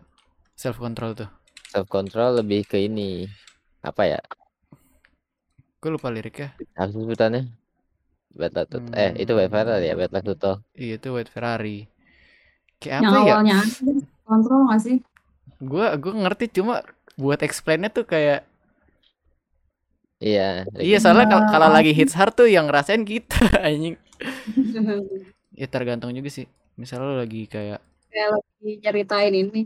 self 0.62 0.76
control 0.84 1.12
tuh 1.20 1.30
Self 1.72 1.86
control 1.94 2.30
lebih 2.44 2.60
ke 2.70 2.76
ini. 2.88 3.10
Apa 3.88 4.02
ya? 4.12 4.20
gue 5.82 5.90
lupa 5.94 6.08
liriknya 6.14 6.48
Apa 6.76 6.90
sebutannya? 6.92 7.57
Bad 8.38 8.52
luck 8.54 8.66
to- 8.70 8.80
eh 8.94 9.10
itu 9.18 9.32
Hmm. 9.34 9.40
West 9.42 9.50
Ferrari 9.52 9.84
ya, 9.84 9.94
bad 9.98 10.10
luck 10.14 10.24
to 10.24 10.34
talk. 10.38 10.58
iya 10.74 10.94
itu 10.94 11.08
White 11.10 11.28
Ferrari 11.28 11.78
kayak 12.78 13.02
Yang 13.02 13.10
apa 13.10 13.18
ya 13.18 13.32
awalnya 13.34 13.58
kontrol 14.22 14.60
nggak 14.70 14.80
sih? 14.80 14.96
gue 15.58 15.86
gue 15.98 16.12
ngerti 16.14 16.44
cuma 16.54 16.74
buat 17.18 17.40
explainnya 17.42 17.90
tuh 17.90 18.06
kayak 18.06 18.46
Iya. 20.18 20.66
iya 20.78 20.98
soalnya 20.98 21.26
kal- 21.26 21.46
kalau 21.48 21.68
lagi 21.70 21.90
hits 21.94 22.14
hard 22.14 22.34
tuh 22.34 22.46
yang 22.46 22.66
ngerasain 22.66 23.02
kita 23.02 23.38
anjing 23.66 23.94
ya 25.60 25.66
tergantung 25.66 26.10
juga 26.14 26.30
sih 26.30 26.46
misalnya 26.74 27.06
lo 27.06 27.16
lagi 27.18 27.46
kayak 27.46 27.78
Kayak 28.08 28.28
lagi 28.34 28.70
ceritain 28.82 29.34
ini 29.34 29.62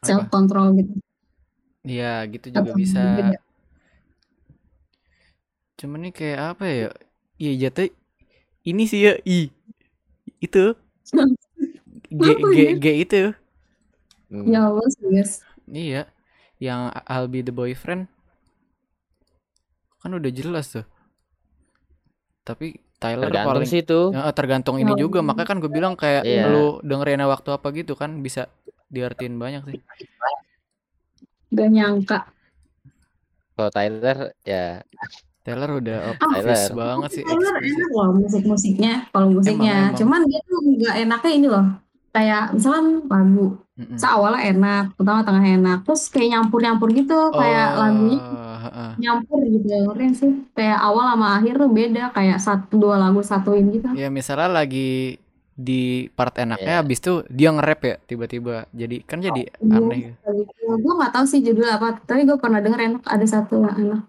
apa 0.00 0.06
self 0.06 0.24
control 0.30 0.74
gitu. 0.78 0.92
Iya 1.82 2.24
gitu 2.30 2.46
juga 2.54 2.70
Atau 2.70 2.78
bisa 2.78 3.02
cuman 5.78 5.98
nih 6.04 6.12
kayak 6.12 6.40
apa 6.54 6.64
ya 6.68 6.88
iya 7.42 7.52
jatuh 7.68 7.86
ini 8.70 8.84
sih 8.90 9.00
ya 9.06 9.14
i 9.36 9.38
itu 10.44 10.64
g 12.10 12.24
g 12.54 12.56
ya? 12.56 12.72
g 12.82 12.86
itu 13.04 13.22
Hmm. 14.30 14.46
Ya 14.52 14.70
Allah 14.70 14.86
serius. 14.94 15.42
iya 15.70 16.02
yang 16.62 16.90
I'll 17.10 17.26
be 17.30 17.40
the 17.42 17.54
boyfriend 17.54 18.06
kan 20.00 20.10
udah 20.16 20.32
jelas 20.32 20.66
tuh 20.74 20.84
tapi 22.44 22.66
Tyler 23.00 23.32
Tergantung 23.32 23.48
paling 23.48 23.68
sih 23.70 23.80
itu. 23.84 24.00
Ya, 24.12 24.28
tergantung 24.36 24.76
ini 24.76 24.92
juga 24.92 25.18
makanya 25.24 25.48
kan 25.48 25.56
gue 25.62 25.72
bilang 25.72 25.94
kayak 25.96 26.22
Iya. 26.28 26.44
lu 26.52 26.64
dengerinnya 26.84 27.26
waktu 27.32 27.48
apa 27.56 27.66
gitu 27.72 27.92
kan 27.96 28.10
bisa 28.20 28.52
diartiin 28.92 29.40
banyak 29.40 29.62
sih 29.72 29.78
Gak 31.56 31.68
nyangka. 31.74 32.18
Kalau 33.54 33.70
Tyler 33.76 34.18
ya 34.48 34.80
Taylor 35.40 35.70
udah 35.80 35.96
Ah, 36.20 36.36
obvious 36.36 36.68
Tyler. 36.68 36.76
banget 36.76 37.10
sih 37.16 37.22
Taylor 37.24 37.56
enak 37.58 37.88
loh 37.96 38.08
musik-musiknya. 38.20 38.92
Kalau 39.08 39.28
musiknya, 39.32 39.74
emang. 39.88 39.98
cuman 39.98 40.20
dia 40.28 40.40
tuh 40.44 40.58
nggak 40.60 40.94
enaknya 41.04 41.30
ini 41.32 41.46
loh. 41.48 41.66
Kayak 42.10 42.42
misalkan 42.58 42.86
lagu, 43.06 43.46
Mm-mm. 43.78 43.94
so 43.94 44.06
awalnya 44.10 44.40
enak, 44.50 44.82
pertama 44.98 45.22
tengah 45.22 45.44
enak, 45.46 45.78
terus 45.86 46.02
kayak 46.10 46.28
nyampur-nyampur 46.34 46.88
gitu, 46.90 47.14
kayak 47.30 47.68
lagunya 47.78 48.18
Oh, 48.18 48.56
heeh. 48.66 48.90
nyampur 48.98 49.38
gitu, 49.46 49.66
nggak 49.70 50.12
sih? 50.18 50.32
Kayak 50.58 50.78
awal 50.82 51.04
sama 51.14 51.26
akhir 51.38 51.54
tuh 51.62 51.70
beda, 51.70 52.02
kayak 52.10 52.38
satu 52.42 52.74
dua 52.82 52.98
lagu 52.98 53.22
satuin 53.22 53.70
gitu. 53.70 53.86
Ya 53.94 54.10
misalnya 54.10 54.50
lagi 54.50 55.22
di 55.54 56.10
part 56.18 56.34
enaknya 56.34 56.66
Iya. 56.66 56.80
habis 56.82 56.98
itu 56.98 57.22
dia 57.30 57.48
nge-rap 57.54 57.80
ya 57.84 57.96
tiba-tiba. 58.10 58.66
Jadi 58.74 58.96
kan 59.06 59.18
jadi 59.22 59.42
Iya, 59.46 59.76
aneh 59.78 59.98
gitu. 60.10 60.16
gue 60.82 60.92
nggak 60.98 61.12
tahu 61.14 61.24
sih 61.30 61.40
judul 61.46 61.68
apa, 61.70 61.94
tapi 62.02 62.26
gue 62.26 62.36
pernah 62.42 62.58
denger 62.58 62.80
enak 62.90 63.02
ada 63.06 63.26
satu 63.28 63.54
yang 63.62 63.76
enak. 63.78 64.02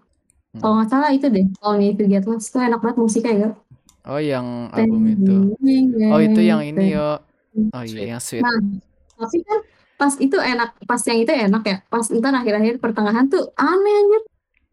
Hmm. 0.52 0.60
Kalau 0.60 0.74
nggak 0.76 0.90
salah 0.92 1.10
itu 1.16 1.26
deh, 1.32 1.46
All 1.64 1.80
Me 1.80 1.96
To 1.96 2.04
Get 2.04 2.28
Lost 2.28 2.52
tuh 2.52 2.60
enak 2.60 2.84
banget 2.84 2.96
musiknya 3.00 3.32
ya. 3.32 3.48
Oh 4.04 4.20
yang 4.20 4.68
album 4.68 5.00
itu. 5.08 5.56
Oh 6.12 6.20
itu 6.20 6.40
yang 6.44 6.60
ini 6.60 6.92
yo. 6.92 7.16
Oh 7.72 7.84
iya 7.84 8.16
yang 8.16 8.20
sweet. 8.20 8.44
Nah, 8.44 8.52
tapi 9.16 9.40
kan 9.44 9.60
pas 9.96 10.12
itu 10.18 10.34
enak, 10.34 10.76
pas 10.84 10.98
yang 11.06 11.18
itu 11.22 11.32
enak 11.32 11.62
ya, 11.62 11.76
pas 11.86 12.02
ntar 12.10 12.34
akhir-akhir 12.34 12.82
pertengahan 12.82 13.30
tuh 13.30 13.54
aneh 13.54 13.94
anjir, 14.02 14.22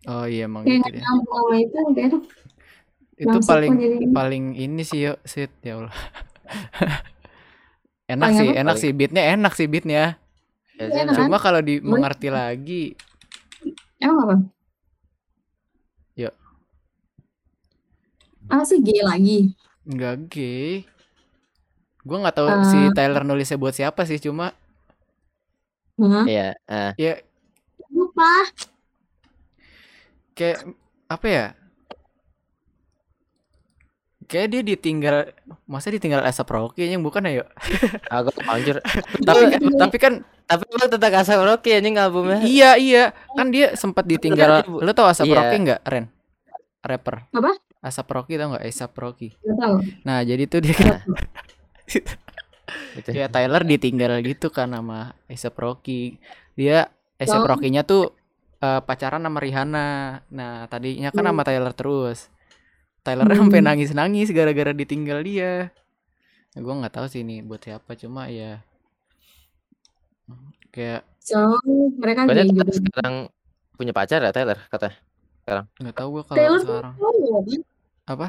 Oh 0.10 0.26
iya 0.26 0.50
emang 0.50 0.66
kayak 0.66 0.90
gitu 0.90 1.06
nyambung 1.06 1.38
sama 1.38 1.56
itu, 1.60 1.78
kayak 1.94 2.08
aduh, 2.10 2.22
Itu 3.20 3.28
langsung 3.30 3.52
paling 3.52 3.72
paling 4.16 4.44
ini 4.58 4.82
sih 4.82 5.06
yo 5.06 5.14
sweet 5.28 5.54
ya 5.62 5.78
Allah. 5.78 5.94
enak 8.16 8.28
Paling 8.32 8.40
sih, 8.42 8.48
apa? 8.50 8.60
enak 8.64 8.76
sih 8.82 8.92
beatnya 8.96 9.24
enak 9.38 9.54
sih 9.54 9.68
beatnya. 9.70 10.18
enak. 10.82 11.14
Cuma 11.14 11.38
kalau 11.38 11.62
dimengerti 11.62 12.34
lagi, 12.34 12.84
emang 14.02 14.18
apa? 14.26 14.36
Apa 18.50 18.64
sih 18.64 18.80
gay 18.80 19.02
lagi? 19.02 19.40
nggak 19.82 20.16
gay. 20.28 20.86
Gue 22.00 22.18
nggak 22.18 22.36
tahu 22.36 22.48
Eh. 22.48 22.62
si 22.64 22.80
Tyler 22.92 23.24
nulisnya 23.24 23.56
buat 23.56 23.72
siapa 23.72 24.04
sih, 24.04 24.18
cuma? 24.18 24.54
Iya, 26.00 26.56
ah, 26.66 26.96
ya 26.96 27.20
Lupa. 27.90 28.48
kayak 30.32 30.64
apa 31.06 31.28
ya? 31.28 31.46
Kayak 34.24 34.48
dia 34.48 34.62
ditinggal, 34.64 35.18
masa 35.66 35.90
ditinggal 35.90 36.22
Asap 36.22 36.48
Rocky 36.50 36.86
yang 36.86 37.02
bukan 37.02 37.26
ya? 37.26 37.42
yuk? 37.42 37.48
aku 38.14 38.30
anjir. 38.46 38.78
tapi 39.28 39.42
kan, 39.50 39.62
tapi 39.76 39.98
kan 39.98 40.14
Tapi 40.46 40.64
emang 40.68 40.88
tentang 40.88 41.14
Asap 41.16 41.42
Rocky 41.42 41.70
anjing 41.74 41.94
albumnya. 41.96 42.40
iya 42.42 42.74
iya 42.74 43.04
kan 43.34 43.50
dia 43.50 43.74
sempat 43.74 44.06
ditinggal. 44.06 44.62
Ibu. 44.64 44.82
Lo 44.82 44.94
tau 44.94 45.06
Asap 45.06 45.26
Iya. 45.26 45.36
Rocky 45.36 45.58
nggak, 45.60 45.82
Ren? 45.84 46.06
Rapper. 46.80 47.16
Apa? 47.32 47.52
Asap 47.80 48.08
Rocky 48.12 48.36
tau 48.36 48.52
nggak? 48.52 48.64
Asap 48.64 48.94
Rocky. 48.96 49.30
Gak 49.36 49.58
tahu. 49.58 49.76
Nah 50.04 50.20
jadi 50.22 50.44
tuh 50.46 50.60
dia 50.60 50.76
kan 50.76 51.00
Gitu. 52.94 53.10
ya 53.20 53.26
Tyler 53.28 53.64
ditinggal 53.64 54.20
gitu 54.22 54.48
kan 54.50 54.68
sama 54.70 55.16
Asap 55.26 55.56
Rocky. 55.58 56.20
Dia 56.54 56.92
Asap. 57.16 57.44
Rocky-nya 57.46 57.82
tuh 57.82 58.12
eh, 58.60 58.82
pacaran 58.82 59.20
sama 59.20 59.40
Rihanna. 59.40 59.88
Nah 60.30 60.68
tadinya 60.68 61.10
kan 61.10 61.24
sama 61.24 61.42
Tyler 61.42 61.72
terus. 61.72 62.28
Tyler 63.00 63.26
Hmm. 63.26 63.48
sampai 63.48 63.64
nangis-nangis 63.64 64.28
gara-gara 64.30 64.76
ditinggal 64.76 65.24
dia. 65.24 65.72
Nah, 66.50 66.60
gue 66.60 66.74
nggak 66.76 66.92
tahu 66.92 67.06
sih 67.08 67.22
ini 67.22 67.40
buat 67.40 67.62
siapa 67.62 67.94
cuma 67.94 68.28
ya 68.28 68.60
kayak 70.70 71.06
So, 71.22 71.38
mereka 71.96 72.26
Tyler 72.26 72.50
juga. 72.50 72.74
sekarang 72.74 73.16
punya 73.76 73.94
pacar 73.94 74.20
ya 74.20 74.34
Tyler 74.34 74.58
kata. 74.68 74.90
nggak 75.80 75.96
tahu 75.96 76.08
gue 76.12 76.24
kalau 76.26 76.38
Taylor 76.38 76.60
sekarang? 76.60 76.94
Apa 78.10 78.28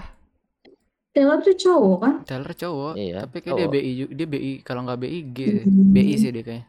Taylor 1.15 1.39
tuh 1.43 1.55
cowok 1.63 1.97
kan? 2.05 2.15
Tyler 2.29 2.53
cowok 2.55 2.93
Iya, 2.95 3.13
tapi 3.27 3.37
kayak 3.45 3.57
dia. 3.59 3.67
BI 3.75 3.93
dia 4.19 4.27
BI 4.33 4.53
kalau 4.67 4.81
nggak 4.87 5.01
BI 5.03 5.21
G. 5.37 5.39
Hmm. 5.67 5.91
BI 5.95 6.15
sih 6.23 6.31
dia 6.35 6.43
kayaknya 6.47 6.67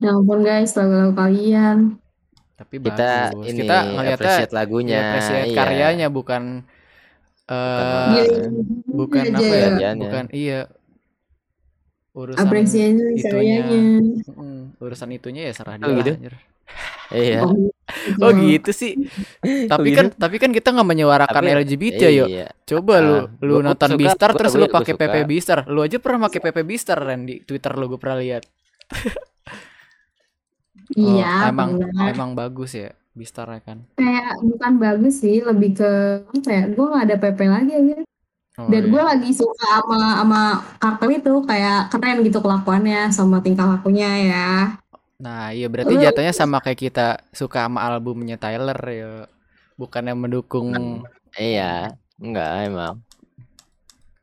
Ya 0.00 0.10
ampun 0.16 0.40
guys, 0.40 0.72
lagu-lagu 0.78 1.12
kalian. 1.12 1.78
tapi 2.58 2.76
Kita 2.84 3.08
bagus 3.32 3.46
ini 3.50 3.64
kita 3.64 3.76
ngeliatnya 3.96 4.16
appreciate 4.16 4.52
lagunya. 4.52 4.98
ya 4.98 5.00
appreciate 5.02 5.48
iya. 5.48 5.56
karyanya 5.56 6.06
bukan 6.12 6.42
eh 7.48 7.78
Bukan 7.78 8.06
Iya, 8.10 8.24
bukan 8.98 9.24
aja 9.24 9.36
apa 9.40 9.54
ya 9.54 9.60
ya. 9.62 9.68
Karyanya. 9.68 10.02
bukan 10.02 10.24
iya 10.32 10.58
urusan 12.14 12.42
Apresiasi 12.42 13.02
itunya 13.16 13.60
karyanya. 13.62 13.80
Mm, 14.26 14.60
urusan 14.82 15.10
itunya 15.14 15.42
ya 15.48 15.52
serah 15.54 15.76
Oh, 15.80 15.92
dia 15.94 15.96
gitu? 16.00 16.12
anjir. 16.14 16.34
Iya. 17.10 17.42
Oh, 17.42 17.54
oh 18.20 18.30
gitu 18.32 18.70
sih 18.70 18.94
tapi 19.66 19.90
gitu? 19.90 19.98
kan 19.98 20.06
tapi 20.14 20.36
kan 20.36 20.50
kita 20.50 20.70
nggak 20.70 20.88
menyuarakan 20.88 21.42
Tapi- 21.42 21.54
LGBT 21.58 22.00
ya 22.00 22.10
yuk 22.16 22.28
Iya. 22.28 22.48
coba 22.64 22.94
lu 22.98 23.14
Ah, 23.16 23.22
lu 23.40 23.54
gua- 23.56 23.64
nonton 23.66 23.90
Bistar 23.94 24.30
terus 24.32 24.54
lu 24.54 24.66
pakai. 24.66 24.94
PP 24.94 25.14
Bistar 25.24 25.58
lu 25.66 25.80
aja 25.80 25.98
pernah 25.98 26.24
pakai 26.24 26.40
PP 26.40 26.58
Bistar 26.62 26.98
Ren 26.98 27.24
di 27.24 27.42
Twitter 27.42 27.74
lu 27.74 27.86
gue 27.86 27.98
pernah 27.98 28.16
lihat 28.16 28.46
Oh, 30.90 30.98
Iya, 30.98 31.50
emang 31.50 31.78
pernah. 31.78 32.04
emang 32.08 32.30
bagus 32.34 32.74
ya 32.74 32.90
Bistar 33.10 33.46
kan 33.60 33.86
kayak 33.92 34.38
bukan 34.40 34.72
bagus 34.76 35.18
sih, 35.18 35.38
lebih 35.40 35.74
ke 35.76 35.90
apa 36.24 36.46
ya? 36.48 36.62
Gue 36.68 36.86
nggak 36.88 37.04
ada 37.04 37.16
PP 37.16 37.38
lagi 37.44 37.72
ya. 37.74 38.00
Oh, 38.56 38.66
Dan 38.66 38.82
iya. 38.84 38.90
gue 38.90 39.02
lagi 39.04 39.30
suka 39.30 39.54
sama 39.78 39.98
sama 40.16 40.40
karakter 40.76 41.08
itu 41.16 41.32
kayak 41.44 41.90
keren 41.90 42.18
gitu 42.20 42.38
kelakuannya 42.38 43.10
sama 43.10 43.38
tingkah 43.38 43.66
lakunya 43.68 44.10
ya. 44.24 44.48
Nah, 45.20 45.52
iya 45.52 45.68
berarti 45.68 45.94
Lu- 45.94 46.00
jatuhnya 46.00 46.32
sama 46.32 46.64
kayak 46.64 46.80
kita 46.80 47.06
suka 47.36 47.68
sama 47.68 47.84
albumnya 47.84 48.40
Tyler 48.40 48.80
ya. 48.88 49.28
Bukannya 49.76 50.16
mendukung 50.16 50.72
Iya. 51.36 51.92
Enggak 52.20 52.50
emang. 52.68 52.94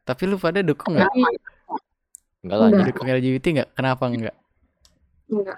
Tapi 0.06 0.22
lu 0.25 0.38
pada 0.42 0.62
dukung 0.66 0.98
Enggak 0.98 1.10
lah. 1.13 1.34
Enggak. 2.42 2.60
anjing. 2.62 2.86
Dukung 2.89 3.08
LGBT 3.10 3.46
nggak? 3.62 3.70
Kenapa 3.77 4.04
nggak? 4.10 4.38
enggak. 5.27 5.58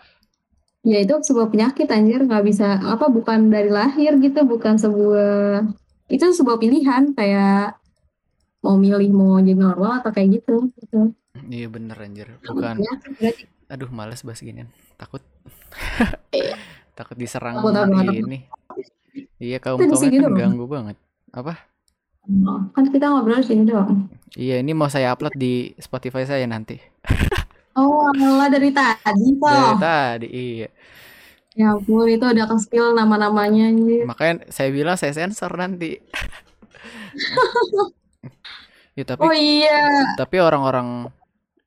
Ya 0.80 0.98
itu 1.04 1.12
sebuah 1.12 1.52
penyakit 1.52 1.92
anjir 1.92 2.24
nggak 2.24 2.44
bisa 2.48 2.80
apa 2.80 3.12
bukan 3.12 3.52
dari 3.52 3.68
lahir 3.68 4.16
gitu 4.16 4.48
bukan 4.48 4.80
sebuah 4.80 5.68
itu 6.08 6.24
sebuah 6.24 6.56
pilihan 6.56 7.12
kayak 7.14 7.76
mau 8.64 8.80
milih 8.80 9.12
mau 9.12 9.38
jadi 9.44 9.60
normal 9.60 10.00
atau 10.00 10.12
kayak 10.16 10.40
gitu 10.40 10.72
gitu. 10.80 11.12
Iya 11.52 11.68
bener 11.68 12.00
anjir. 12.00 12.28
Bukan. 12.48 12.80
Penyakit. 12.80 13.52
Aduh 13.70 13.92
males 13.92 14.24
bahas 14.24 14.40
ginian. 14.40 14.72
Takut. 15.00 15.24
Iya. 16.36 16.56
Takut 16.94 17.16
diserang 17.16 17.58
Takut 17.58 17.72
apa? 17.74 18.12
ini. 18.12 18.46
Iya 19.40 19.58
kaum 19.58 19.80
gitu 19.80 19.96
kan 19.96 20.36
ganggu 20.36 20.68
banget. 20.68 20.98
Apa? 21.32 21.56
Oh, 22.46 22.62
kan 22.76 22.84
kita 22.86 23.10
ngobrol 23.10 23.42
sini 23.42 23.64
doang. 23.66 24.12
Iya 24.36 24.60
ini 24.60 24.76
mau 24.76 24.92
saya 24.92 25.16
upload 25.16 25.34
di 25.34 25.72
Spotify 25.80 26.28
saya 26.28 26.44
nanti. 26.46 26.78
Oh, 27.80 28.12
malah 28.12 28.52
dari 28.52 28.76
tadi 28.76 29.00
Dari 29.08 29.40
toh. 29.40 29.80
tadi 29.80 30.28
iya. 30.28 30.68
Ya 31.56 31.72
ampun, 31.72 32.12
itu 32.12 32.28
udah 32.28 32.44
ke-spill 32.52 32.92
nama-namanya 32.92 33.72
anjir. 33.72 34.04
Makanya 34.04 34.52
saya 34.52 34.68
bilang 34.74 35.00
saya 35.00 35.16
sensor 35.16 35.56
nanti. 35.56 35.96
ya 39.00 39.04
tapi 39.08 39.22
Oh 39.24 39.32
iya. 39.32 40.12
tapi 40.20 40.44
orang-orang 40.44 41.08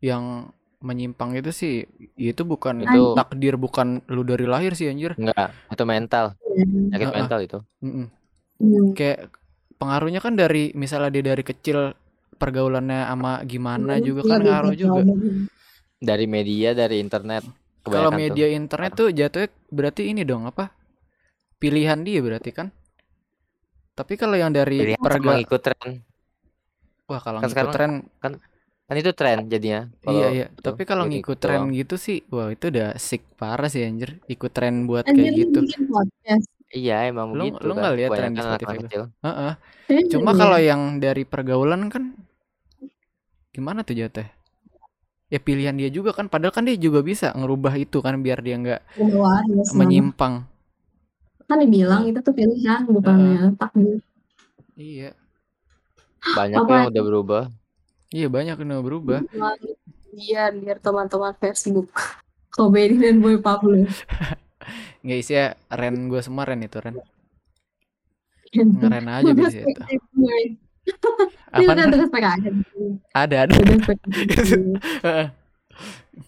yang 0.04 0.52
menyimpang 0.82 1.38
itu 1.38 1.54
sih 1.54 1.86
ya 2.18 2.34
itu 2.34 2.42
bukan 2.42 2.82
Itu- 2.82 3.14
takdir 3.14 3.54
bukan 3.54 4.02
lu 4.10 4.26
dari 4.26 4.44
lahir 4.44 4.74
sih 4.74 4.90
anjir. 4.90 5.14
Enggak. 5.14 5.54
Itu 5.70 5.86
mental. 5.86 6.34
Sakit 6.92 7.06
Heeh. 7.08 7.16
mental 7.22 7.38
itu. 7.40 7.58
Mm-mm. 7.80 8.06
Hmm. 8.62 8.90
Kayak 8.94 9.30
pengaruhnya 9.78 10.20
kan 10.22 10.34
dari 10.34 10.70
misalnya 10.74 11.10
dia 11.10 11.34
dari 11.34 11.42
kecil 11.42 11.94
pergaulannya 12.36 13.06
sama 13.06 13.42
gimana 13.46 14.02
juga 14.02 14.26
Iya, 14.26 14.30
kan 14.30 14.40
ngaruh 14.42 14.74
juga. 14.74 15.00
Dari 16.02 16.26
media, 16.26 16.74
dari 16.74 16.98
internet. 16.98 17.46
Kalau 17.82 18.10
media 18.14 18.46
internet 18.50 18.92
tuh 18.94 19.08
jatuhnya 19.10 19.50
berarti 19.70 20.10
ini 20.10 20.22
dong 20.26 20.46
apa? 20.46 20.70
Pilihan 21.62 22.02
dia 22.02 22.18
berarti 22.18 22.50
kan? 22.50 22.70
Tapi 23.94 24.14
kalau 24.18 24.34
yang 24.34 24.50
tuh. 24.50 24.62
dari 24.62 24.76
Pilihan 24.82 24.98
sama 24.98 25.06
perga 25.06 25.30
ngikut 25.38 25.60
tren. 25.62 25.90
wah 27.06 27.20
kalau 27.20 27.38
Kan 27.44 27.50
sekarang 27.50 27.72
tren 27.74 27.92
Kan 28.22 28.32
itu 29.00 29.10
tren 29.18 29.38
jadinya. 29.52 29.80
iya 30.10 30.24
Kalau 30.26 30.30
iya. 30.36 30.44
itu, 30.56 30.66
Tapi 30.66 30.82
kalau 30.90 31.04
ngikut 31.10 31.36
gitu 31.38 31.42
tren 31.42 31.62
gitu 31.78 31.94
sih, 32.06 32.16
wah 32.34 32.48
itu 32.54 32.64
udah 32.72 32.86
sick 33.08 33.22
parah 33.40 33.68
sih 33.72 33.82
anjir. 33.88 34.10
Ikut 34.32 34.50
tren 34.56 34.74
buat 34.88 35.06
Anjir, 35.08 35.14
kayak 35.14 35.30
gitu. 35.40 35.58
Iya 36.78 36.94
emang 37.10 37.28
Lu- 37.38 37.44
begitu 37.52 37.66
lu 37.66 37.72
kan. 37.76 37.80
nggak 37.80 37.94
lihat 37.98 38.12
tren 38.16 38.32
di 38.36 38.42
Spotify 38.46 38.76
kecil. 38.82 39.02
Heeh. 39.24 39.52
Eh, 39.88 40.00
Cuma 40.12 40.30
iya. 40.32 40.40
kalau 40.40 40.58
yang 40.70 40.82
dari 41.04 41.22
pergaulan 41.32 41.82
kan 41.94 42.04
gimana 43.54 43.80
tuh 43.86 43.96
jatuh? 43.96 44.26
Ya 45.32 45.40
pilihan 45.40 45.72
dia 45.80 45.88
juga 45.88 46.12
kan, 46.12 46.28
padahal 46.28 46.52
kan 46.52 46.64
dia 46.68 46.76
juga 46.76 47.00
bisa 47.00 47.32
ngerubah 47.32 47.74
itu 47.80 47.98
kan 48.04 48.20
biar 48.20 48.38
dia 48.44 48.56
nggak 48.60 48.80
ya, 48.96 49.64
menyimpang. 49.76 50.34
kan 51.48 51.58
dibilang 51.62 52.02
itu 52.08 52.18
tuh 52.26 52.34
pilihan 52.38 52.80
bukannya 52.94 53.40
takdir. 53.60 53.98
Iya, 54.76 55.14
Banyak 56.36 56.62
Apa? 56.62 56.72
yang 56.72 56.84
udah 56.90 57.02
berubah. 57.08 57.42
Iya 58.12 58.28
banyak 58.28 58.56
yang 58.60 58.84
berubah. 58.84 59.24
Biar 60.12 60.52
biar 60.54 60.78
teman-teman 60.78 61.32
Facebook. 61.40 61.90
Komedi 62.52 63.00
dan 63.00 63.24
Boy 63.24 63.40
Pablo. 63.40 63.88
Nggak 65.02 65.18
isi 65.18 65.32
ya 65.34 65.56
Ren 65.72 66.06
gue 66.06 66.20
semua 66.20 66.44
Ren 66.44 66.60
itu 66.60 66.78
Ren. 66.78 67.00
Ngeren 68.52 69.08
aja 69.08 69.32
di 69.32 69.44
situ. 69.48 69.72
Apa? 71.52 71.72
Ada 73.16 73.36
ada. 73.48 73.54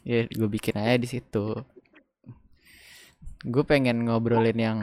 Ya 0.00 0.24
gue 0.24 0.48
bikin 0.48 0.80
aja 0.80 0.96
di 0.96 1.04
situ. 1.04 1.60
Gue 3.44 3.64
pengen 3.68 4.08
ngobrolin 4.08 4.56
yang 4.56 4.78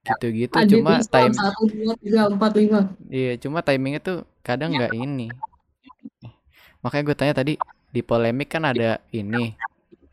gitu-gitu 0.00 0.56
cuma 0.72 1.04
time 1.04 1.36
satu 1.36 1.68
dua 1.68 1.92
tiga 2.00 2.32
empat 2.32 2.56
lima. 2.56 2.88
iya 3.12 3.36
cuma 3.36 3.60
timingnya 3.60 4.00
tuh 4.00 4.18
kadang 4.40 4.72
nggak 4.72 4.96
ini. 4.96 5.28
Makanya 6.84 7.02
gue 7.08 7.16
tanya 7.18 7.34
tadi 7.34 7.52
di 7.94 8.00
polemik 8.04 8.48
kan 8.54 8.62
ada 8.68 9.00
ini 9.10 9.56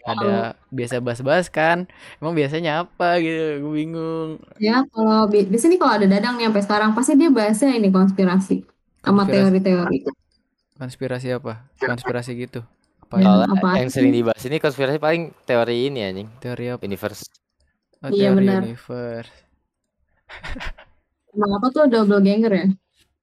ada 0.05 0.53
biasa 0.69 1.01
bahas-bahas 1.01 1.47
kan 1.49 1.89
emang 2.21 2.33
biasanya 2.37 2.85
apa 2.85 3.17
gitu 3.25 3.65
gue 3.65 3.73
bingung 3.73 4.29
Ya 4.61 4.85
kalau 4.93 5.27
bi- 5.31 5.47
biasanya 5.51 5.71
nih 5.75 5.79
kalau 5.81 5.93
ada 5.97 6.07
dadang 6.07 6.33
nih 6.39 6.45
sampai 6.47 6.63
sekarang 6.63 6.89
pasti 6.97 7.11
dia 7.19 7.29
bahasnya 7.33 7.69
ini 7.75 7.89
konspirasi 7.91 8.55
sama 9.03 9.23
teori-teori. 9.27 9.97
konspirasi 10.79 11.27
apa 11.37 11.53
konspirasi 11.79 12.31
gitu 12.35 12.61
apa 13.05 13.15
Ya. 13.17 13.21
ya? 13.21 13.27
Kalau 13.27 13.45
apa 13.55 13.67
yang 13.81 13.89
sering 13.93 14.11
dibahas 14.15 14.43
ini 14.47 14.57
konspirasi 14.61 14.97
paling 15.01 15.23
teori 15.47 15.77
ini 15.89 15.99
anjing. 16.07 16.27
teori 16.41 16.63
apa 16.73 16.81
Universe. 16.85 17.21
oh, 18.03 18.11
Iya, 18.11 18.27
teori 18.31 18.45
benar. 18.47 18.61
universe 18.63 19.33
Emang 21.35 21.51
apa 21.57 21.67
tuh 21.75 21.83
double 21.93 22.19
ganger 22.27 22.51
ya? 22.59 22.65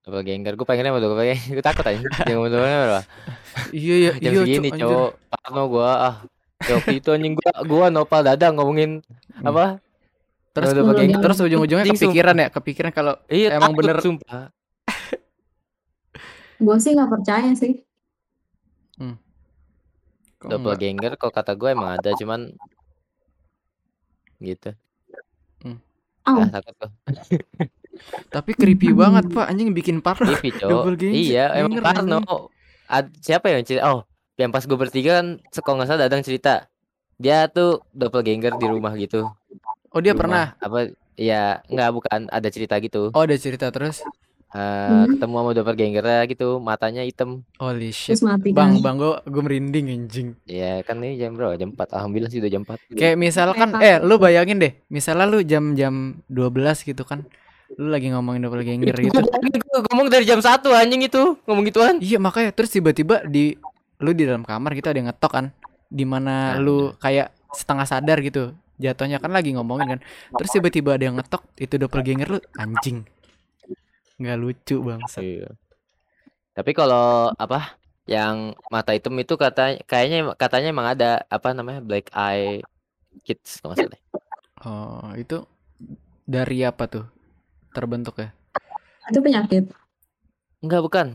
Double 0.03 0.23
ganger. 0.23 0.53
Gue 0.55 0.67
pengennya 0.67 0.91
mau 0.91 0.99
double 0.99 1.17
ganger. 1.17 1.39
Gue 1.55 1.63
takut 1.63 1.85
anjing. 1.85 2.07
Jangan 2.21 2.43
double 2.45 2.61
ganger 2.61 2.81
berapa? 2.83 3.03
iya 3.71 3.95
iya 3.97 4.11
Jam 4.19 4.33
iya 4.33 4.41
segini 4.41 4.69
cowok. 4.73 5.11
Parno 5.29 5.63
gue 5.69 5.87
ah. 5.87 6.15
Waktu 6.61 6.93
itu 6.97 7.09
anjing 7.11 7.35
gue 7.35 7.51
gue 7.65 7.85
nopal 7.89 8.21
dadang 8.23 8.55
ngomongin 8.55 9.03
Hmm. 9.33 9.49
apa? 9.49 9.65
terus 10.53 10.77
double 10.77 10.93
ganger. 10.95 11.17
terus 11.19 11.39
ujung-ujungnya 11.41 11.87
kepikiran 11.89 12.37
ya 12.37 12.49
kepikiran 12.53 12.93
kalau 12.93 13.17
Iya 13.25 13.57
Emang 13.57 13.73
takut, 13.73 13.79
bener. 13.81 13.97
sumpah. 13.99 14.41
Gue 16.61 16.77
sih 16.77 16.93
nggak 16.93 17.09
percaya 17.09 17.51
sih. 17.55 17.81
kok 20.37 20.51
Double 20.51 20.75
ganger 20.75 21.15
kalau 21.17 21.31
kata 21.31 21.55
gue 21.55 21.71
emang 21.71 21.97
ada 21.97 22.13
cuman 22.13 22.53
gitu. 24.39 24.75
Oh, 25.65 26.37
Ah, 26.37 26.47
takut 26.53 26.75
gue. 26.77 26.91
Tapi 28.29 28.53
creepy 28.53 28.91
banget 28.91 29.29
pak 29.29 29.47
anjing 29.51 29.71
bikin 29.71 29.99
parno 29.99 30.33
Creepy. 30.33 30.59
Double 30.59 30.97
Iya, 30.99 31.53
emang 31.55 31.79
Parno. 31.79 32.19
Ad- 32.87 33.15
siapa 33.19 33.49
yang 33.49 33.63
cerita? 33.63 33.87
Oh, 33.87 34.01
yang 34.35 34.49
pas 34.49 34.63
gue 34.63 34.75
bertiga 34.75 35.19
kan 35.19 35.27
kalau 35.59 35.77
nggak 35.77 35.89
salah 35.89 36.01
Dadang 36.03 36.21
cerita. 36.21 36.67
Dia 37.17 37.47
tuh 37.47 37.85
doppelganger 37.91 38.57
di 38.57 38.67
rumah 38.67 38.93
gitu. 38.95 39.31
oh 39.89 40.01
dia 40.01 40.13
Di 40.13 40.19
pernah. 40.19 40.57
Apa? 40.59 40.91
Ya, 41.15 41.61
nggak 41.65 41.91
bukan 41.93 42.21
ada 42.27 42.49
cerita 42.49 42.77
gitu. 42.79 43.09
oh 43.09 43.23
ada 43.23 43.35
cerita 43.35 43.69
terus 43.69 44.01
Eh, 44.51 44.61
Hmm. 44.61 45.17
ketemu 45.17 45.35
sama 45.35 45.51
doppelganger 45.51 46.05
gitu, 46.27 46.61
matanya 46.61 47.01
hitam. 47.01 47.41
holy 47.57 47.89
shit 47.89 48.13
terus 48.13 48.21
mati 48.21 48.53
bang 48.53 48.77
kan. 48.77 48.85
bang 48.85 48.97
gue 48.99 49.13
gue 49.27 49.43
merinding 49.43 49.87
anjing 49.91 50.29
Ya, 50.45 50.81
kan 50.83 51.01
ini 51.01 51.17
jam 51.17 51.33
berapa? 51.33 51.57
Jam 51.57 51.73
4. 51.73 51.89
Alhamdulillah 51.89 52.29
sih 52.29 52.37
udah 52.37 52.53
jam 52.53 52.61
4. 52.61 52.77
kayak 52.93 53.17
misalkan 53.17 53.73
eh 53.81 53.97
lu 53.99 54.21
bayangin 54.21 54.61
deh 54.61 54.77
misalnya 54.87 55.25
lu 55.25 55.41
jam-jam 55.41 56.21
12 56.27 56.53
gitu 56.85 57.01
kan 57.01 57.25
lu 57.79 57.89
lagi 57.89 58.13
ngomongin 58.13 58.45
doppelganger 58.45 58.97
gitu 59.01 59.21
Gue 59.73 59.81
ngomong 59.89 60.13
dari 60.13 60.29
jam 60.29 60.37
1 60.37 60.61
anjing 60.69 61.09
itu, 61.09 61.41
ngomong 61.49 61.65
gituan. 61.65 61.97
Iya 61.97 62.21
makanya 62.21 62.53
terus 62.53 62.69
tiba-tiba 62.69 63.25
di 63.25 63.57
lu 64.05 64.13
di 64.13 64.29
dalam 64.29 64.45
kamar 64.45 64.77
gitu 64.77 64.93
ada 64.93 64.99
yang 65.01 65.09
ngetok 65.09 65.33
kan 65.33 65.47
di 65.89 66.05
mana 66.05 66.57
Nah, 66.57 66.61
lu 66.61 66.93
kayak 67.01 67.33
setengah 67.57 67.87
sadar 67.89 68.19
gitu 68.21 68.53
jatuhnya 68.77 69.23
kan 69.23 69.31
lagi 69.31 69.55
ngomongin 69.55 69.97
kan 69.97 70.01
terus 70.35 70.51
tiba-tiba 70.51 70.99
ada 70.99 71.05
yang 71.07 71.17
ngetok 71.17 71.41
itu 71.55 71.79
doppelganger 71.79 72.29
lu 72.35 72.41
anjing 72.59 73.07
nggak 74.19 74.37
lucu 74.43 74.77
bangsa 74.83 75.23
Iya. 75.23 75.49
Tapi 76.53 76.71
kalau 76.77 77.33
apa? 77.33 77.81
Yang 78.05 78.59
mata 78.69 78.93
hitam 78.93 79.17
itu 79.17 79.39
kata 79.41 79.81
kayaknya 79.89 80.37
katanya 80.37 80.69
emang 80.69 80.89
ada 80.93 81.11
apa 81.33 81.57
namanya? 81.57 81.81
Black 81.81 82.13
eye 82.13 82.61
kids 83.25 83.63
kalau 83.63 83.73
deh. 83.79 84.03
oh 84.69 85.11
itu 85.17 85.43
dari 86.29 86.61
apa 86.63 86.85
tuh 86.87 87.05
terbentuk 87.73 88.17
ya 88.17 88.31
Itu 89.05 89.19
penyakit. 89.19 89.67
Enggak, 90.61 90.81
bukan. 90.81 91.07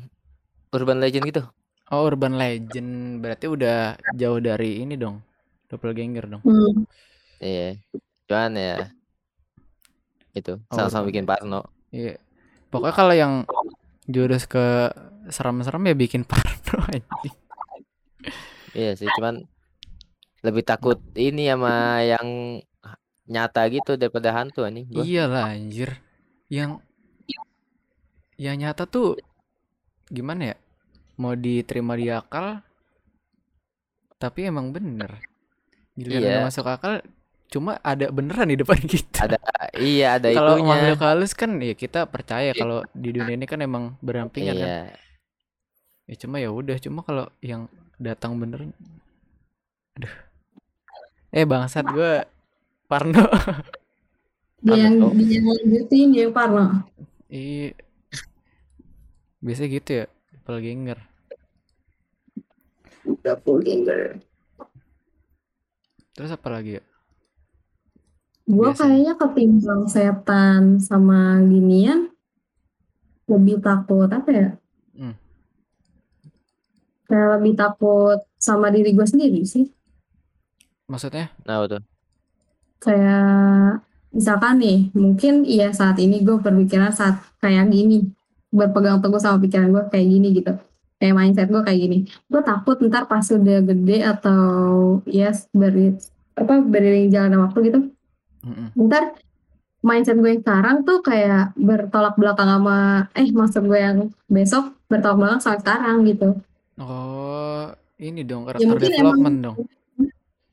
Urban 0.70 1.00
legend 1.00 1.24
gitu. 1.26 1.44
oh 1.88 2.04
urban 2.04 2.36
legend 2.36 2.90
berarti 3.18 3.48
udah 3.48 3.96
jauh 4.12 4.38
dari 4.38 4.82
ini 4.82 4.94
dong 4.94 5.24
doppelganger 5.66 6.28
dong 6.28 6.44
Hmm. 6.44 6.84
Iya. 7.38 7.80
Cuman 8.28 8.52
ya 8.54 8.92
itu 10.34 10.60
Oh, 10.68 10.76
sama-sama 10.76 11.08
bikin 11.08 11.24
parno. 11.24 11.64
iya 11.90 12.20
pokoknya 12.68 12.94
kalau 12.94 13.14
yang 13.14 13.34
jurus 14.04 14.44
ke 14.44 14.92
serem-serem 15.28 15.82
ya 15.86 15.96
bikin 15.96 16.22
parno 16.30 16.84
anjing 16.84 17.36
Iya 18.74 18.94
sih, 18.94 19.08
cuman 19.10 19.48
lebih 20.44 20.62
takut 20.62 21.00
ini 21.16 21.48
sama 21.48 22.04
yang 22.04 22.28
nyata 23.26 23.64
gitu 23.68 23.96
daripada 23.96 24.30
hantu 24.32 24.62
anjing 24.62 24.86
gua. 24.86 25.02
Iyalah 25.02 25.44
anjir. 25.50 25.98
Yang 26.48 26.80
yang 28.38 28.56
nyata 28.58 28.86
tuh 28.86 29.18
gimana 30.08 30.54
ya? 30.54 30.58
Mau 31.18 31.34
diterima 31.34 31.98
di 31.98 32.08
akal 32.08 32.62
tapi 34.18 34.50
emang 34.50 34.74
bener. 34.74 35.22
Giliran 35.98 36.42
Iya. 36.42 36.46
masuk 36.46 36.66
akal 36.66 37.02
cuma 37.48 37.80
ada 37.80 38.12
beneran 38.12 38.52
di 38.52 38.60
depan 38.60 38.76
kita 38.92 39.24
Ada 39.24 39.40
iya 39.80 40.20
ada 40.20 40.28
kalau 40.36 40.60
makhluk 40.62 41.00
halus 41.00 41.32
kan 41.32 41.56
ya 41.64 41.72
kita 41.74 42.04
percaya 42.04 42.52
kalau 42.52 42.84
di 42.92 43.16
dunia 43.16 43.40
ini 43.40 43.48
kan 43.48 43.64
emang 43.64 43.96
berampingan 44.04 44.56
kan 44.60 44.68
Iya. 44.68 44.84
ya 46.12 46.16
cuma 46.20 46.44
ya 46.44 46.52
udah 46.52 46.76
cuma 46.84 47.08
kalau 47.08 47.32
yang 47.40 47.72
datang 47.96 48.36
beneran 48.36 48.76
aduh 49.96 50.12
eh 51.32 51.48
bangsat 51.48 51.88
gue 51.88 52.28
Parno 52.92 53.24
Dia 54.62 54.90
yang 54.90 54.96
tuh? 54.98 55.12
dia 55.14 55.38
yang 55.38 55.46
lanjutin 55.54 56.08
dia 56.14 56.22
yang 56.26 56.34
parno. 56.34 56.66
Iya. 57.30 57.78
Biasanya 59.38 59.70
gitu 59.78 59.90
ya, 60.04 60.06
doppelganger. 60.34 61.00
Doppelganger. 63.22 64.02
Terus 66.18 66.34
apa 66.34 66.48
lagi 66.50 66.82
ya? 66.82 66.84
Gue 68.48 68.72
Biasa. 68.72 68.88
kayaknya 68.88 69.14
ketimbang 69.20 69.84
setan 69.92 70.80
sama 70.82 71.38
ginian 71.46 72.10
lebih 73.28 73.60
takut 73.62 74.08
apa 74.10 74.30
ya? 74.32 74.50
Hmm. 74.98 75.16
Kayak 77.06 77.30
lebih 77.38 77.54
takut 77.60 78.20
sama 78.40 78.72
diri 78.74 78.96
gue 78.96 79.06
sendiri 79.06 79.44
sih. 79.44 79.68
Maksudnya? 80.88 81.30
Nah, 81.44 81.60
betul. 81.62 81.84
Kayak 82.80 83.84
misalkan 84.14 84.60
nih, 84.60 84.78
mungkin 84.94 85.44
iya 85.44 85.72
saat 85.72 85.98
ini 86.00 86.22
gue 86.24 86.38
berpikiran 86.40 86.92
saat 86.92 87.20
kayak 87.40 87.70
gini, 87.70 88.08
berpegang 88.50 89.00
teguh 89.04 89.22
sama 89.22 89.38
pikiran 89.44 89.70
gue 89.72 89.84
kayak 89.92 90.08
gini 90.08 90.28
gitu. 90.36 90.54
Kayak 90.98 91.14
mindset 91.14 91.48
gue 91.54 91.62
kayak 91.62 91.80
gini. 91.80 91.98
Gue 92.26 92.42
takut 92.42 92.78
ntar 92.82 93.06
pas 93.06 93.22
udah 93.24 93.60
gede 93.62 93.98
atau 94.02 94.42
ya 95.06 95.30
beri, 95.54 95.94
apa 96.34 96.54
beriring 96.62 97.08
jalan 97.14 97.38
waktu 97.46 97.60
gitu, 97.70 97.80
Mm-mm. 98.46 98.68
ntar 98.90 99.14
mindset 99.82 100.18
gue 100.18 100.30
yang 100.34 100.42
sekarang 100.42 100.84
tuh 100.84 101.00
kayak 101.02 101.54
bertolak 101.56 102.18
belakang 102.18 102.50
sama 102.50 103.08
eh 103.14 103.30
maksud 103.30 103.64
gue 103.64 103.80
yang 103.80 103.98
besok 104.28 104.74
bertolak 104.90 105.18
belakang 105.22 105.42
sama 105.42 105.58
sekarang 105.62 105.98
gitu 106.04 106.34
Oh, 106.78 107.74
ini 107.98 108.22
dong 108.22 108.46
karakter 108.46 108.62
Ya, 108.62 108.70
mungkin 108.70 108.90
development 108.94 109.38
dong. 109.42 109.56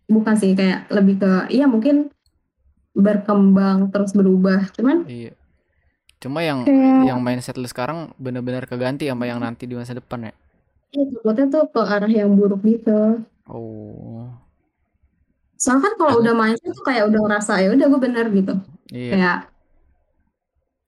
bukan 0.06 0.34
sih 0.36 0.52
kayak 0.52 0.88
lebih 0.92 1.16
ke 1.20 1.32
iya 1.50 1.64
mungkin 1.64 2.12
berkembang 2.94 3.90
terus 3.90 4.14
berubah. 4.14 4.70
Cuman 4.72 5.04
Iya. 5.04 5.34
Cuma 6.22 6.40
yang 6.40 6.64
kayak 6.64 7.04
yang 7.04 7.20
mindset 7.20 7.60
lu 7.60 7.68
sekarang 7.68 8.14
bener-bener 8.16 8.64
keganti 8.64 9.10
sama 9.10 9.28
yang 9.28 9.42
nanti 9.42 9.68
di 9.68 9.76
masa 9.76 9.92
depan 9.92 10.32
ya. 10.32 10.34
ya, 10.94 11.04
takutnya 11.10 11.46
tuh 11.50 11.64
ke 11.68 11.80
arah 11.84 12.08
yang 12.08 12.32
buruk 12.32 12.64
gitu. 12.64 13.20
Oh, 13.44 14.30
soalnya 15.64 15.90
kan 15.90 15.92
kalau 15.96 16.14
udah 16.20 16.34
mindset 16.36 16.72
tuh 16.72 16.84
kayak 16.84 17.04
udah 17.08 17.20
ngerasa 17.24 17.52
ya 17.60 17.68
udah 17.72 17.86
gue 17.88 18.00
bener 18.00 18.26
gitu. 18.32 18.54
Iya. 18.92 19.10
kayak 19.16 19.38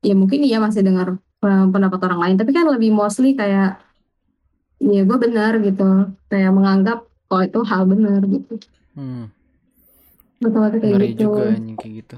ya 0.07 0.15
mungkin 0.15 0.41
iya 0.47 0.59
masih 0.63 0.85
dengar 0.85 1.17
pendapat 1.43 2.01
orang 2.07 2.21
lain. 2.23 2.37
Tapi 2.37 2.51
kan 2.53 2.67
lebih 2.69 2.91
mostly 2.93 3.33
kayak 3.37 3.81
ya 4.81 5.03
gue 5.05 5.19
benar 5.21 5.59
gitu. 5.61 6.13
Kayak 6.29 6.51
menganggap 6.53 6.99
kalau 7.27 7.43
itu 7.45 7.61
hal 7.65 7.83
benar 7.89 8.21
gitu. 8.25 8.55
Hmm, 8.97 9.29
Otomatis 10.37 10.79
kayak 10.79 10.93
ngeri 10.93 11.09
gitu. 11.13 11.21
juga 11.29 11.43
anjing 11.57 11.77
kayak 11.81 11.95
gitu. 12.05 12.17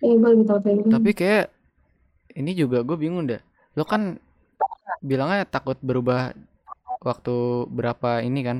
Eh, 0.00 0.14
gue 0.16 0.28
lebih 0.32 0.46
tahu 0.48 0.58
kayak 0.64 0.76
gitu. 0.80 0.88
Tapi 0.88 1.10
kayak 1.12 1.44
ini 2.40 2.50
juga 2.56 2.78
gue 2.80 2.96
bingung 2.96 3.28
dah. 3.28 3.42
Lo 3.76 3.84
kan 3.84 4.16
bilangnya 5.04 5.44
takut 5.44 5.76
berubah 5.84 6.32
waktu 7.04 7.36
berapa 7.68 8.24
ini 8.24 8.40
kan? 8.40 8.58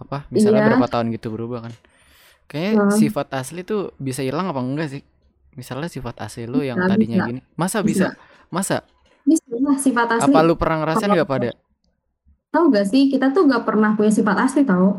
Apa? 0.00 0.26
Misalnya 0.32 0.64
Iya. 0.64 0.68
berapa 0.74 0.86
tahun 0.90 1.14
gitu 1.14 1.28
berubah 1.30 1.70
kan? 1.70 1.74
Kayaknya 2.50 2.72
Nah. 2.82 2.90
sifat 2.90 3.28
asli 3.36 3.62
tuh 3.62 3.94
bisa 4.00 4.26
hilang 4.26 4.50
apa 4.50 4.58
enggak 4.58 4.90
sih? 4.90 5.02
Misalnya 5.54 5.86
sifat 5.86 6.18
asli 6.18 6.50
lu 6.50 6.66
yang 6.66 6.82
Bisa, 6.82 6.90
tadinya 6.90 7.18
bisa. 7.22 7.28
gini. 7.30 7.40
Masa 7.54 7.78
Bisa. 7.82 7.86
bisa? 7.86 8.06
Masa? 8.50 8.76
Bisa 9.22 9.46
lah 9.54 9.78
sifat 9.78 10.08
asli. 10.18 10.34
Apa 10.34 10.38
lu 10.42 10.54
pernah 10.58 10.82
ngerasain 10.82 11.10
nggak 11.14 11.30
pada? 11.30 11.50
Tahu 12.50 12.64
gak 12.74 12.86
sih 12.90 13.06
kita 13.06 13.30
tuh 13.30 13.46
gak 13.46 13.62
pernah 13.62 13.94
punya 13.94 14.10
sifat 14.10 14.34
asli 14.42 14.66
tau. 14.66 14.98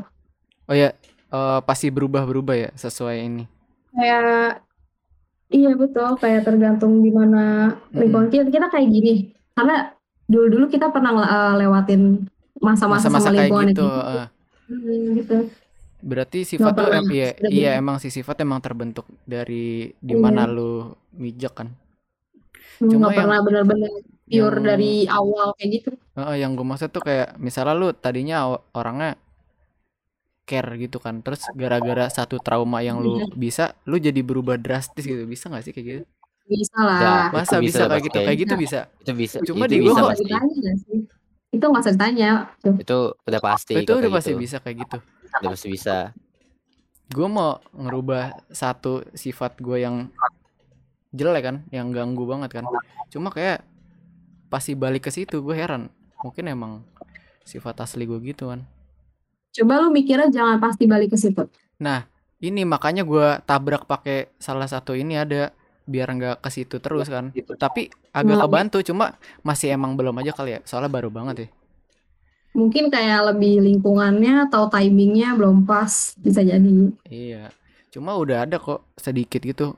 Oh 0.71 0.75
ya, 0.75 0.95
eh, 1.31 1.59
pasti 1.63 1.87
berubah-berubah 1.87 2.55
ya 2.55 2.69
sesuai 2.73 3.17
ini. 3.19 3.43
Kayak 3.91 4.63
iya 5.51 5.71
betul 5.75 6.15
kayak 6.15 6.43
tergantung 6.43 6.99
gimana 6.99 7.75
lingkungan 7.91 8.27
kita. 8.27 8.47
Kita 8.47 8.67
kayak 8.67 8.87
gini 8.87 9.13
karena 9.51 9.91
dulu-dulu 10.25 10.65
kita 10.67 10.91
pernah 10.91 11.11
eh, 11.17 11.53
lewatin 11.59 12.27
masa-masa 12.59 13.09
sama 13.09 13.19
kayak 13.19 13.47
lingkungan 13.49 13.67
gitu. 13.71 13.83
yang 13.83 14.15
eh. 14.15 14.27
Hmm, 14.71 15.07
gitu. 15.17 15.37
Berarti 16.01 16.39
sifat 16.41 16.73
tuh 16.73 16.89
em- 16.89 17.11
iya, 17.11 17.29
iya 17.45 17.69
emang 17.75 18.01
si 18.01 18.09
sifat 18.09 18.41
emang 18.41 18.57
terbentuk 18.57 19.05
dari 19.21 19.93
di 19.99 20.13
Iya. 20.15 20.21
mana 20.21 20.47
lu 20.47 20.89
mijak 21.13 21.53
kan. 21.53 21.69
Cuma 22.81 23.11
Nggak 23.11 23.21
pernah 23.21 23.39
benar-benar 23.45 23.91
pure 24.25 24.57
yang- 24.57 24.65
dari 24.65 24.91
awal 25.05 25.53
kayak 25.53 25.69
gitu. 25.77 25.89
Heeh, 26.17 26.35
yang 26.41 26.57
gue 26.57 26.65
maksud 26.65 26.89
tuh 26.89 27.03
kayak 27.03 27.37
misalnya 27.37 27.77
lu 27.77 27.93
tadinya 27.93 28.49
orangnya 28.71 29.13
care 30.43 30.71
gitu 30.77 30.97
kan, 30.97 31.21
terus 31.21 31.45
gara-gara 31.53 32.09
satu 32.09 32.41
trauma 32.41 32.81
yang 32.81 32.99
lu 32.99 33.21
Iya. 33.21 33.25
bisa, 33.33 33.63
lu 33.87 33.95
jadi 33.95 34.19
berubah 34.19 34.57
drastis 34.57 35.05
gitu, 35.05 35.23
bisa 35.23 35.47
nggak 35.47 35.63
sih 35.63 35.71
kayak 35.71 35.87
gitu? 35.87 36.03
Bisa 36.51 36.75
Ya, 36.75 36.83
lah. 36.83 37.23
Masa 37.31 37.57
itu 37.61 37.71
bisa, 37.71 37.77
bisa 37.79 37.83
kayak 37.87 38.03
gitu? 38.03 38.17
kayak 38.19 38.37
gitu 38.43 38.53
bisa. 38.59 38.79
Itu 38.99 39.11
bisa. 39.15 39.37
Cuma 39.47 39.63
itu 39.65 39.71
di 39.71 39.77
bisa 39.87 39.99
nggak 40.03 40.17
kok? 40.19 40.29
Itu 41.51 41.63
nggak 41.67 41.81
usah 41.83 41.93
ditanya. 41.95 42.31
Itu 42.75 42.97
udah 43.15 43.41
pasti 43.41 43.73
itu 43.79 43.91
udah 43.91 44.11
pasti 44.11 44.31
gitu. 44.35 44.41
bisa 44.41 44.57
kayak 44.59 44.77
gitu. 44.83 44.97
Udah 45.39 45.49
pasti 45.55 45.67
bisa. 45.71 45.95
Gue 47.11 47.27
mau 47.27 47.59
ngerubah 47.71 48.23
satu 48.51 49.03
sifat 49.11 49.59
gue 49.59 49.77
yang 49.79 50.07
jelek 51.11 51.43
kan, 51.43 51.55
yang 51.71 51.91
ganggu 51.91 52.23
banget 52.23 52.59
kan. 52.59 52.65
Cuma 53.07 53.31
kayak 53.31 53.63
pasti 54.47 54.75
balik 54.75 55.07
ke 55.07 55.11
situ, 55.11 55.39
gue 55.39 55.55
heran. 55.55 55.87
Mungkin 56.23 56.51
emang 56.51 56.83
sifat 57.43 57.79
asli 57.83 58.03
gue 58.03 58.19
gitu 58.23 58.51
kan. 58.51 58.63
Coba 59.51 59.83
lu 59.83 59.91
mikirnya 59.91 60.31
jangan 60.31 60.57
pasti 60.57 60.87
balik 60.87 61.11
ke 61.11 61.17
situ. 61.19 61.43
Nah, 61.83 62.07
ini 62.39 62.63
makanya 62.63 63.03
gue 63.03 63.39
tabrak 63.43 63.83
pakai 63.83 64.31
salah 64.39 64.65
satu 64.65 64.95
ini 64.95 65.19
ada 65.19 65.51
biar 65.83 66.07
nggak 66.07 66.35
ke 66.39 66.49
situ 66.49 66.79
terus 66.79 67.11
kan. 67.11 67.35
Tapi 67.59 67.91
agak 68.15 68.37
Hmm. 68.39 68.43
kebantu, 68.47 68.77
cuma 68.85 69.19
masih 69.43 69.75
emang 69.75 69.99
belum 69.99 70.15
aja 70.23 70.31
kali 70.31 70.55
ya. 70.55 70.59
Soalnya 70.63 70.87
baru 70.87 71.11
banget 71.11 71.35
ya. 71.35 71.49
Mungkin 72.51 72.91
kayak 72.91 73.31
lebih 73.31 73.63
lingkungannya 73.63 74.47
atau 74.47 74.67
timingnya 74.67 75.35
belum 75.35 75.63
pas 75.63 76.15
bisa 76.19 76.43
jadi. 76.43 76.91
Iya. 77.07 77.51
Cuma 77.91 78.15
udah 78.15 78.47
ada 78.47 78.55
kok 78.59 78.87
sedikit 78.95 79.43
gitu 79.43 79.75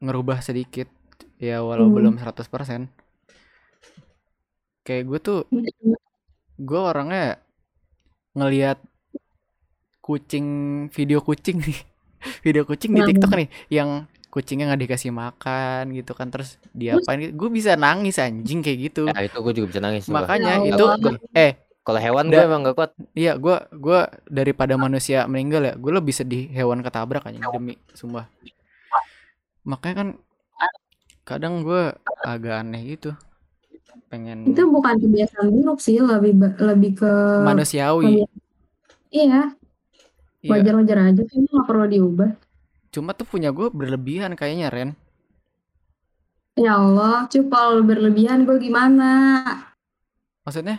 ngerubah 0.00 0.40
sedikit. 0.40 0.88
Ya 1.36 1.60
walau 1.60 1.92
Hmm. 1.92 1.96
belum 1.96 2.14
100%. 2.16 2.88
Kayak 4.84 5.02
gue 5.08 5.18
tuh 5.20 5.38
gue 6.56 6.80
orangnya 6.80 7.40
ngelihat 8.36 8.80
kucing 10.04 10.46
video 10.92 11.18
kucing 11.18 11.64
nih 11.64 11.78
video 12.44 12.62
kucing 12.62 12.92
di? 12.92 13.00
TikTok 13.08 13.32
nih 13.32 13.48
yang 13.72 13.90
kucingnya 14.28 14.68
nggak 14.68 14.82
dikasih 14.84 15.14
makan 15.14 15.94
gitu 15.94 16.12
kan 16.12 16.28
terus 16.28 16.58
diapain 16.70 17.32
gue 17.32 17.48
bisa 17.48 17.72
nangis 17.74 18.18
anjing 18.18 18.60
kayak 18.60 18.78
gitu 18.84 19.02
Ya, 19.08 19.24
itu 19.24 19.38
gue 19.40 19.52
juga 19.54 19.66
bisa 19.70 19.80
nangis. 19.80 20.04
makanya 20.10 20.60
Ya 20.60 20.74
itu 20.74 20.84
Allah. 20.84 21.16
eh 21.32 21.52
Kalau 21.80 22.00
hewan 22.00 22.26
gue 22.28 22.40
emang 22.42 22.60
gak 22.64 22.74
kuat. 22.74 22.90
iya 23.12 23.36
gue 23.36 23.56
gua 23.76 24.08
daripada 24.26 24.74
manusia 24.74 25.24
meninggal 25.24 25.62
ya 25.62 25.74
gue 25.76 25.92
lebih 25.94 26.12
sedih 26.12 26.48
hewan 26.50 26.80
ketabrak 26.80 27.24
aja 27.24 27.38
demi 27.48 27.76
sumpah 27.92 28.24
makanya 29.62 29.94
kan 29.96 30.08
kadang 31.24 31.62
gue 31.62 31.92
agak 32.22 32.54
aneh 32.60 32.82
gitu 32.90 33.12
pengen 34.08 34.44
Itu 34.50 34.68
bukan 34.68 35.00
kebiasaan 35.00 35.48
buruk 35.48 35.78
sih, 35.78 35.96
lebih 35.96 36.36
lebih 36.58 36.90
ke 37.00 37.12
manusiawi 37.40 38.04
iya, 38.18 38.26
iya 39.10 39.40
wajar-wajar 40.46 40.98
aja 41.06 41.22
sih 41.22 41.38
nggak 41.40 41.64
perlu 41.64 41.86
diubah. 41.86 42.30
cuma 42.88 43.10
tuh 43.10 43.24
punya 43.24 43.48
gue 43.48 43.68
berlebihan 43.68 44.32
kayaknya 44.32 44.68
Ren 44.68 44.90
Ya 46.54 46.78
Allah, 46.78 47.26
cupol 47.26 47.82
berlebihan 47.82 48.46
gue 48.46 48.56
gimana? 48.58 49.10
maksudnya 50.42 50.78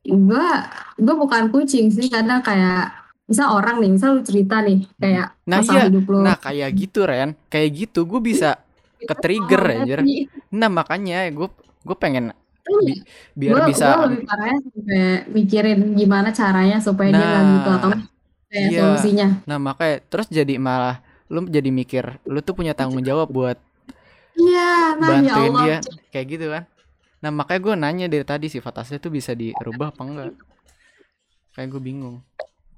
Gue 0.00 0.46
gue 0.94 1.14
bukan 1.16 1.48
kucing 1.48 1.88
sih, 1.88 2.06
kadang 2.06 2.38
kayak 2.38 2.92
misal 3.24 3.56
orang 3.56 3.80
nih, 3.80 3.90
misal 3.90 4.14
lu 4.14 4.22
cerita 4.22 4.60
nih 4.60 4.84
kayak 4.94 5.32
Nah, 5.42 5.58
masalah 5.58 5.80
iya. 5.80 5.88
hidup 5.88 6.04
lu. 6.06 6.18
Nah 6.20 6.36
kayak 6.36 6.70
gitu 6.72 7.00
Ren, 7.02 7.32
kayak 7.48 7.68
gitu 7.74 8.04
gue 8.04 8.20
bisa 8.20 8.60
ke 9.00 9.14
trigger 9.16 9.62
Oh, 9.64 9.72
anjir. 9.74 9.98
tapi- 9.98 10.28
Nah 10.52 10.68
makanya 10.68 11.24
gue 11.28 11.48
gue 11.82 11.96
pengen 11.96 12.30
bi- 12.64 13.00
biar 13.34 13.50
gue 13.50 13.62
bisa 13.72 13.86
lebih 14.06 14.22
parahnya 14.22 14.58
sampai 14.62 15.02
mikirin 15.30 15.80
gimana 15.92 16.28
caranya 16.30 16.78
supaya 16.78 17.10
dia 17.10 17.18
nggak 17.18 17.42
Nah, 17.42 17.52
gitu 17.54 17.70
atau 17.72 17.90
kayak 18.54 18.70
iya. 18.70 18.80
solusinya. 18.80 19.28
nah 19.50 19.58
makanya 19.58 19.96
terus 20.10 20.26
jadi 20.30 20.54
malah 20.62 21.02
lu 21.32 21.40
jadi 21.50 21.70
mikir 21.74 22.04
lu 22.32 22.38
tuh 22.46 22.54
punya 22.58 22.72
tanggung 22.78 23.02
jawab 23.02 23.28
buat 23.32 23.58
Iya, 24.34 24.98
nah 24.98 25.14
ya 25.22 25.34
bantuin 25.34 25.52
Allah. 25.54 25.62
dia 25.62 25.76
kayak 26.12 26.26
gitu 26.32 26.46
kan. 26.54 26.64
Nah 27.22 27.30
makanya 27.38 27.60
gue 27.66 27.74
nanya 27.82 28.06
dari 28.12 28.26
tadi 28.26 28.46
sifat 28.50 28.74
asli 28.82 28.96
tuh 28.98 29.12
bisa 29.14 29.32
dirubah 29.34 29.88
apa 29.94 30.02
enggak? 30.02 30.30
Kayak 31.54 31.68
gue 31.72 31.82
bingung. 31.82 32.16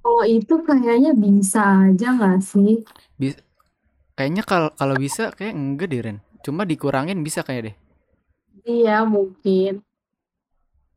Kalau 0.05 0.25
itu 0.39 0.55
kayaknya 0.69 1.13
bisa 1.25 1.61
aja 1.91 2.07
nggak 2.17 2.39
sih? 2.51 2.73
Bis 3.21 3.35
kayaknya 4.17 4.43
kalau 4.51 4.71
kalau 4.81 4.97
bisa 5.05 5.23
kayak 5.39 5.55
enggak 5.57 5.89
deh 5.93 6.01
Ren. 6.07 6.19
Cuma 6.45 6.63
dikurangin 6.71 7.21
bisa 7.27 7.41
kayak 7.47 7.63
deh. 7.73 7.77
Iya 8.67 8.97
mungkin. 9.15 9.73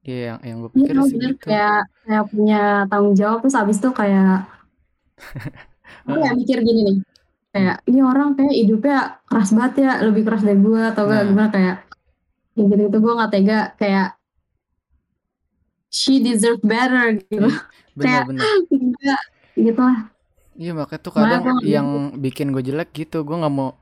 Iya 0.08 0.16
yang 0.36 0.40
yang 0.48 0.58
gue 0.64 0.72
Iya 0.78 0.92
pikir 0.92 0.96
bener 1.12 1.32
segitu. 1.34 1.46
kayak 1.46 1.76
kayak 2.06 2.24
punya 2.32 2.58
tanggung 2.90 3.16
jawab 3.20 3.38
terus 3.44 3.58
abis 3.62 3.78
itu 3.82 3.90
kayak 4.00 4.48
gue 6.06 6.16
kayak 6.16 6.36
mikir 6.36 6.58
gini 6.60 6.82
nih 6.84 6.98
kayak 7.50 7.76
ini 7.86 8.00
orang 8.02 8.34
kayak 8.34 8.54
hidupnya 8.54 8.98
keras 9.26 9.50
banget 9.52 9.74
ya 9.80 9.92
lebih 10.02 10.22
keras 10.24 10.42
dari 10.42 10.58
gue 10.58 10.82
atau 10.86 11.04
enggak 11.04 11.20
Nah. 11.20 11.28
gimana 11.28 11.50
kayak 11.50 11.76
ya 12.54 12.62
gitu 12.62 12.74
gitu 12.78 12.98
gue 12.98 13.14
nggak 13.14 13.32
tega 13.32 13.60
kayak 13.76 14.08
she 15.90 16.20
deserve 16.20 16.62
better 16.62 17.18
gitu 17.20 17.50
Bener 17.94 18.24
Kayak- 18.28 18.28
enggak 18.76 19.22
gitu 19.56 19.82
lah 19.82 20.00
Iya 20.54 20.76
makanya 20.76 21.00
tuh 21.00 21.14
kadang 21.16 21.40
nggak 21.40 21.64
yang 21.64 21.88
bikin 22.20 22.52
gue 22.52 22.60
jelek 22.60 22.92
gitu. 22.92 23.24
Gue 23.24 23.40
nggak 23.40 23.48
mau 23.50 23.80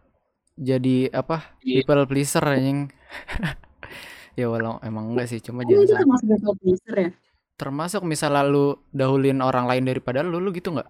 jadi 0.54 1.10
apa 1.10 1.58
Iya. 1.60 1.82
people 1.82 2.06
pleaser 2.06 2.46
anjing. 2.46 2.94
ya 4.38 4.46
walau 4.46 4.78
emang 4.86 5.10
enggak 5.10 5.26
sih, 5.26 5.42
cuma 5.42 5.66
itu 5.66 5.74
jangan 5.74 6.06
termasuk 6.06 6.28
people 6.30 6.54
pleaser 6.62 6.96
ya 6.96 7.10
Termasuk 7.58 8.06
misalnya 8.06 8.46
lu 8.46 8.78
dahulin 8.94 9.42
orang 9.42 9.66
lain 9.66 9.90
daripada 9.90 10.22
lu, 10.22 10.38
lu 10.38 10.54
gitu 10.54 10.70
nggak? 10.70 10.86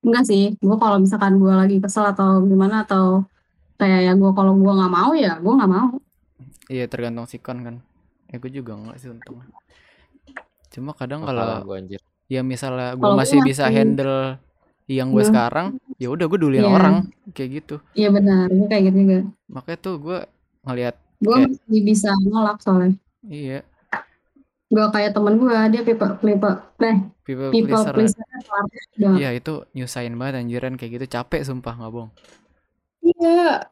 Enggak 0.00 0.24
sih 0.24 0.56
gue 0.56 0.76
kalau 0.76 0.96
misalkan 0.96 1.36
gue 1.36 1.52
lagi 1.52 1.76
kesel 1.78 2.08
atau 2.08 2.40
gimana 2.42 2.82
atau 2.82 3.24
kayak 3.76 4.00
ya 4.02 4.12
gue 4.14 4.30
kalau 4.30 4.52
gue 4.54 4.72
nggak 4.72 4.92
mau 4.92 5.10
ya 5.12 5.36
gue 5.36 5.52
nggak 5.52 5.70
mau 5.70 5.88
Iya 6.66 6.86
tergantung 6.86 7.26
sikon 7.26 7.58
kan. 7.60 7.76
Ya 8.26 8.38
gue 8.38 8.46
juga 8.48 8.78
enggak 8.78 8.96
sih 8.96 9.10
untungnya. 9.10 9.50
Cuma 10.70 10.94
kadang 10.94 11.26
kalau 11.26 11.66
gua 11.66 11.76
anjir. 11.76 11.98
ya 12.30 12.46
misalnya 12.46 12.94
gue 12.94 13.10
masih 13.10 13.42
bisa 13.42 13.66
masih- 13.66 13.74
handle 13.74 14.38
yang 14.86 15.10
gue 15.10 15.18
Hmm. 15.18 15.30
sekarang, 15.34 15.66
ya 15.98 16.08
udah 16.08 16.26
gue 16.26 16.38
dulin 16.38 16.62
Iya. 16.62 16.70
orang 16.70 16.94
kayak 17.30 17.50
gitu. 17.58 17.82
iya 17.92 18.06
benar 18.08 18.46
gue 18.46 18.66
kayak 18.66 18.82
gitu 18.86 18.96
juga 19.00 19.18
Makanya 19.48 19.78
tuh 19.80 19.94
gue 19.98 20.18
ngelihat 20.62 20.94
gue 21.18 21.26
Kayak- 21.28 21.50
masih 21.58 21.80
bisa 21.82 22.10
nolak 22.22 22.58
soalnya 22.62 22.94
iya 23.24 23.66
gue 24.70 24.86
kayak 24.94 25.10
temen 25.18 25.34
gue 25.34 25.50
dia 25.74 25.82
people 25.82 26.10
people 26.22 26.54
eh, 26.78 26.96
people, 27.26 27.50
people 27.50 27.82
pleaser. 27.90 28.16
udah 28.98 29.12
Iya 29.18 29.28
itu 29.34 29.52
nyusahin 29.74 30.14
banget 30.14 30.34
anjiran 30.46 30.74
kayak 30.78 30.92
gitu 31.02 31.06
capek 31.10 31.42
sumpah 31.42 31.74
nggak 31.74 31.90
bohong. 31.90 32.10
iya 33.02 33.66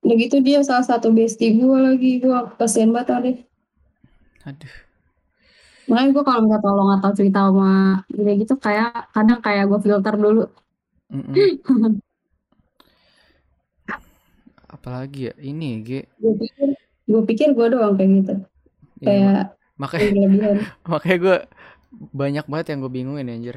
udah 0.00 0.16
gitu 0.16 0.36
dia 0.40 0.58
salah 0.64 0.82
satu 0.82 1.12
bestie 1.12 1.54
gue 1.54 1.78
lagi 1.86 2.18
gue 2.18 2.34
kasihan 2.58 2.90
banget 2.90 3.08
dia 3.24 3.34
Aduh. 4.48 4.74
makanya 5.88 6.10
gue 6.16 6.24
kalau 6.24 6.40
minta 6.46 6.58
tolong 6.64 6.90
atau 6.96 7.10
cerita 7.18 7.38
sama 7.46 7.70
dia 8.08 8.32
gitu 8.40 8.54
kayak 8.56 9.10
kadang 9.14 9.40
kayak 9.44 9.64
gue 9.70 9.78
filter 9.84 10.14
dulu. 10.16 10.42
Apalagi 14.70 15.28
ya 15.28 15.34
ini 15.42 15.82
G. 15.82 15.88
gue 16.22 16.32
pikir 16.38 16.68
gue 17.10 17.22
pikir 17.26 17.48
gue 17.58 17.66
doang 17.74 17.94
kayak 17.98 18.10
gitu 18.22 18.34
Iya, 19.00 19.04
kayak 19.06 19.42
makanya 19.80 20.08
berlebihan 20.12 20.56
makanya 20.92 21.16
gue 21.18 21.36
banyak 22.12 22.44
banget 22.46 22.66
yang 22.70 22.78
gue 22.80 22.92
bingungin 22.92 23.26
anjir. 23.26 23.56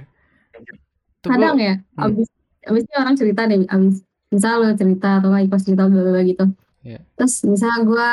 Tuh 1.19 1.27
gua- 1.27 1.33
kadang 1.37 1.57
ya 1.59 1.73
Hmm. 1.93 2.03
abis 2.07 2.27
abisnya 2.63 2.97
orang 2.97 3.15
cerita 3.15 3.41
deh 3.43 3.59
abis 3.67 3.95
misal 4.31 4.53
lo 4.57 4.71
cerita 4.73 5.19
atau 5.19 5.29
nggak 5.29 5.51
pas 5.51 5.61
cerita 5.61 5.83
bla 5.85 6.01
bla 6.01 6.21
gitu 6.23 6.45
Iya. 6.81 6.99
terus 7.13 7.43
misal 7.43 7.83
gue 7.83 8.09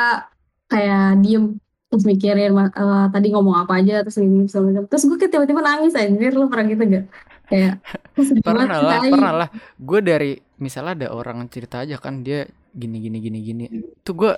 kayak 0.67 1.23
diem 1.23 1.57
terus 1.87 2.03
mikirin 2.05 2.55
eh, 2.55 3.05
tadi 3.09 3.27
ngomong 3.31 3.55
apa 3.57 3.79
aja 3.79 3.99
terus 3.99 4.15
ini 4.15 4.47
terus 4.87 5.03
gue 5.03 5.17
tiba-tiba 5.17 5.59
nangis 5.59 5.91
anjir 5.91 6.31
lo 6.31 6.47
pernah 6.47 6.67
gitu 6.67 6.83
gak 6.87 7.05
kayak 7.51 7.73
"Kok 8.15 8.23
sedih 8.23 8.43
banget 8.47 8.63
pernah 8.63 8.79
lah, 8.79 8.99
tai?" 9.03 9.11
pernah 9.11 9.33
lah. 9.35 9.49
Gue 9.75 9.99
dari 9.99 10.31
misalnya 10.55 10.93
ada 10.95 11.07
orang 11.11 11.43
cerita 11.51 11.83
aja 11.83 11.99
kan 11.99 12.23
dia 12.23 12.47
gini 12.71 13.03
gini 13.03 13.17
gini 13.19 13.39
gini. 13.43 13.63
Tuh 14.07 14.15
gue 14.15 14.33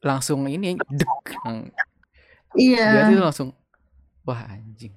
langsung 0.00 0.46
ini 0.46 0.78
dek. 0.78 1.10
Iya 2.54 3.06
Dia 3.06 3.10
tuh 3.10 3.22
langsung 3.22 3.48
wah 4.22 4.40
anjing. 4.46 4.94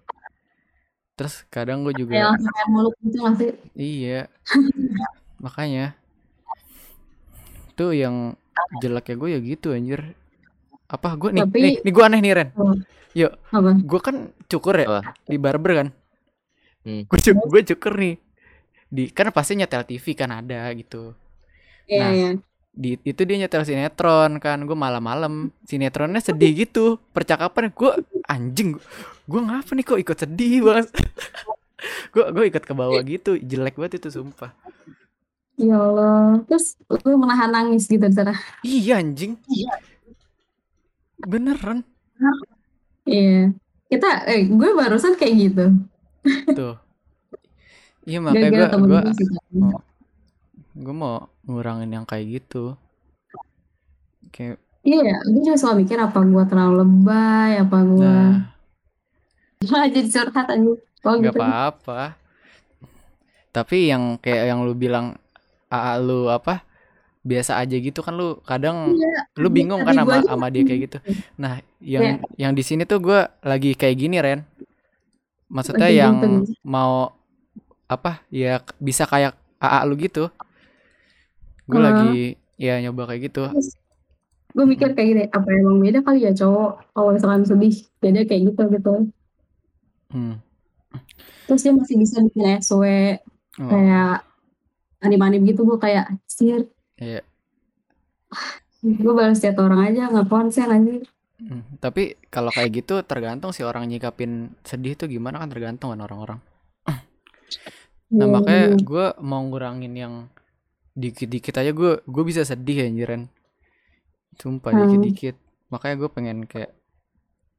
Terus 1.13 1.45
kadang 1.47 1.85
gue 1.85 1.93
juga 1.93 2.33
langsung 2.33 2.49
kayak 2.49 2.69
muluk 2.69 2.93
gitu 3.01 3.17
nggak 3.19 3.35
sih 3.37 3.51
iya. 3.75 4.19
Makanya 5.37 5.93
tuh 7.73 7.91
yang 7.91 8.37
jeleknya 8.79 9.15
gue 9.15 9.29
ya 9.29 9.39
gitu 9.39 9.73
anjir. 9.73 10.01
Apa 10.85 11.17
gue 11.17 11.29
nih, 11.33 11.41
Tapi- 11.41 11.61
nih, 11.61 11.75
nih 11.81 11.91
gue 11.91 12.03
aneh 12.05 12.19
nih 12.21 12.33
Ren. 12.33 12.49
apa 12.53 13.69
Gue 13.81 13.99
kan 14.01 14.15
cukur 14.45 14.75
ya 14.77 14.85
Apa? 14.89 14.99
di 15.25 15.37
barber 15.37 15.71
kan. 15.75 15.87
Hmm. 16.83 17.05
Gue 17.05 17.19
cukur, 17.19 17.45
gue 17.49 17.61
cukur 17.73 17.93
nih. 17.97 18.15
Di 18.89 19.03
kan 19.09 19.29
pasti 19.29 19.57
nyetel 19.57 19.85
TV 19.85 20.05
kan 20.13 20.29
ada 20.29 20.69
gitu. 20.73 21.13
iya 21.83 21.99
Nah, 21.99 22.11
iya 22.13 22.29
Di 22.73 22.97
itu 23.05 23.21
dia 23.23 23.37
nyetel 23.37 23.63
sinetron 23.63 24.41
kan. 24.41 24.59
Gue 24.65 24.77
malam-malam 24.77 25.53
sinetronnya 25.65 26.19
sedih 26.19 26.65
gitu. 26.65 26.97
Percakapan 27.13 27.69
gue 27.69 27.91
anjing. 28.25 28.77
Gue 29.29 29.41
ngapa 29.45 29.71
nih 29.77 29.85
kok 29.85 29.99
ikut 30.01 30.17
sedih 30.17 30.65
banget. 30.65 30.87
gue 32.13 32.25
gue 32.33 32.45
ikut 32.49 32.63
ke 32.65 32.73
bawah 32.73 33.01
gitu. 33.05 33.37
Jelek 33.37 33.77
banget 33.77 34.01
itu 34.03 34.09
sumpah. 34.09 34.51
ya 35.53 35.77
Allah 35.77 36.41
terus 36.49 36.73
lu 37.05 37.13
menahan 37.13 37.53
nangis 37.53 37.85
gitu 37.85 38.01
di 38.01 38.15
sana 38.17 38.33
Iya 38.65 38.97
anjing. 38.97 39.37
Beneran 41.21 41.85
iya 43.03 43.51
kita 43.91 44.25
eh 44.31 44.47
gue 44.47 44.69
barusan 44.73 45.19
kayak 45.19 45.35
gitu 45.37 45.65
tuh. 46.55 46.75
Iya 48.07 48.19
makanya 48.25 48.73
gue 48.73 48.79
gue 48.87 49.01
gue 50.73 50.95
mau 50.95 51.29
ngurangin 51.47 51.91
yang 51.91 52.05
kayak 52.07 52.41
gitu. 52.41 52.75
Kayak 54.31 54.59
Iya, 54.83 55.15
gue 55.23 55.41
juga 55.47 55.55
suka 55.55 55.79
mikir 55.79 55.95
apa 55.95 56.19
gue 56.19 56.43
terlalu 56.43 56.83
lebay, 56.83 57.51
apa 57.63 57.77
gue 57.87 58.17
nah 59.71 59.87
jadi 59.95 60.09
curhat 60.11 60.47
aja. 60.51 60.71
Oh 61.07 61.13
nggak 61.15 61.35
gitu. 61.35 61.39
apa-apa. 61.39 62.19
Tapi 63.55 63.87
yang 63.87 64.19
kayak 64.19 64.51
yang 64.51 64.59
lu 64.67 64.75
bilang 64.75 65.15
AA 65.71 66.03
lu 66.03 66.27
apa 66.27 66.67
biasa 67.23 67.55
aja 67.63 67.79
gitu 67.79 68.03
kan 68.03 68.19
lu 68.19 68.43
kadang 68.43 68.91
Iya, 68.91 69.23
lu 69.39 69.47
bingung 69.47 69.87
kan 69.87 69.95
sama 69.95 70.19
aja 70.19 70.27
sama 70.27 70.51
dia 70.51 70.67
kayak 70.67 70.81
gitu. 70.91 70.97
Nah, 71.39 71.63
yang 71.79 72.19
yang 72.35 72.51
di 72.51 72.63
sini 72.67 72.83
tuh 72.83 72.99
gue 72.99 73.19
lagi 73.39 73.71
kayak 73.79 73.95
gini 73.95 74.19
Ren. 74.19 74.43
Maksudnya 75.47 75.87
Lagi 75.87 75.99
yang 76.03 76.15
gitu. 76.19 76.59
mau 76.67 77.15
apa 77.87 78.19
ya 78.27 78.59
bisa 78.83 79.07
kayak 79.07 79.39
AA 79.63 79.79
lu 79.87 79.95
gitu. 79.95 80.27
Gue 81.69 81.79
Hmm. 81.79 81.87
lagi 81.87 82.13
ya 82.59 82.73
nyoba 82.83 83.01
kayak 83.09 83.21
gitu. 83.31 83.43
gue 84.55 84.65
mikir 84.69 84.89
kayak 84.95 85.07
gini, 85.11 85.23
apa 85.37 85.49
emang 85.49 85.77
beda 85.81 85.99
kali 86.05 86.19
ya 86.27 86.31
cowok 86.39 86.71
kalau 86.93 87.09
misalkan 87.15 87.43
sedih 87.49 87.73
beda 88.01 88.19
kayak 88.29 88.41
gitu 88.53 88.61
gitu. 88.75 88.91
Hmm. 90.11 90.33
Terus 91.47 91.61
dia 91.65 91.73
masih 91.75 91.95
bisa 91.99 92.15
bikin 92.25 92.45
SW 92.63 92.85
Oh, 93.61 93.69
kayak 93.69 94.25
anim-anim 95.05 95.41
gitu 95.45 95.61
gue 95.69 95.77
kayak 95.77 96.05
sir, 96.25 96.61
iya. 96.97 97.21
gue 99.03 99.13
balas 99.17 99.39
chat 99.41 99.55
orang 99.65 99.81
aja 99.87 100.01
nggak 100.11 100.27
konsen 100.31 100.69
aja. 100.75 100.93
Hmm, 101.43 101.61
Tapi 101.83 102.15
kalau 102.33 102.51
kayak 102.55 102.71
gitu 102.83 102.93
tergantung 103.11 103.51
si 103.55 103.61
orang 103.69 103.83
nyikapin 103.91 104.31
sedih 104.69 104.93
tuh 104.99 105.07
gimana 105.11 105.41
kan 105.41 105.49
tergantung 105.53 105.89
kan 105.91 106.01
orang-orang. 106.07 106.39
Nah 108.19 108.27
Iya, 108.29 108.33
makanya 108.35 108.65
gue 108.89 109.05
mau 109.29 109.41
ngurangin 109.41 109.93
yang 109.97 110.13
dikit-dikit 110.93 111.55
aja 111.57 111.71
gue 111.71 111.91
gue 112.03 112.23
bisa 112.23 112.41
sedih 112.41 112.85
anjiran. 112.85 113.27
Sumpah 114.37 114.71
Hmm. 114.71 114.79
dikit-dikit. 114.85 115.35
Makanya 115.69 115.95
gue 116.01 116.09
pengen 116.09 116.37
kayak 116.45 116.71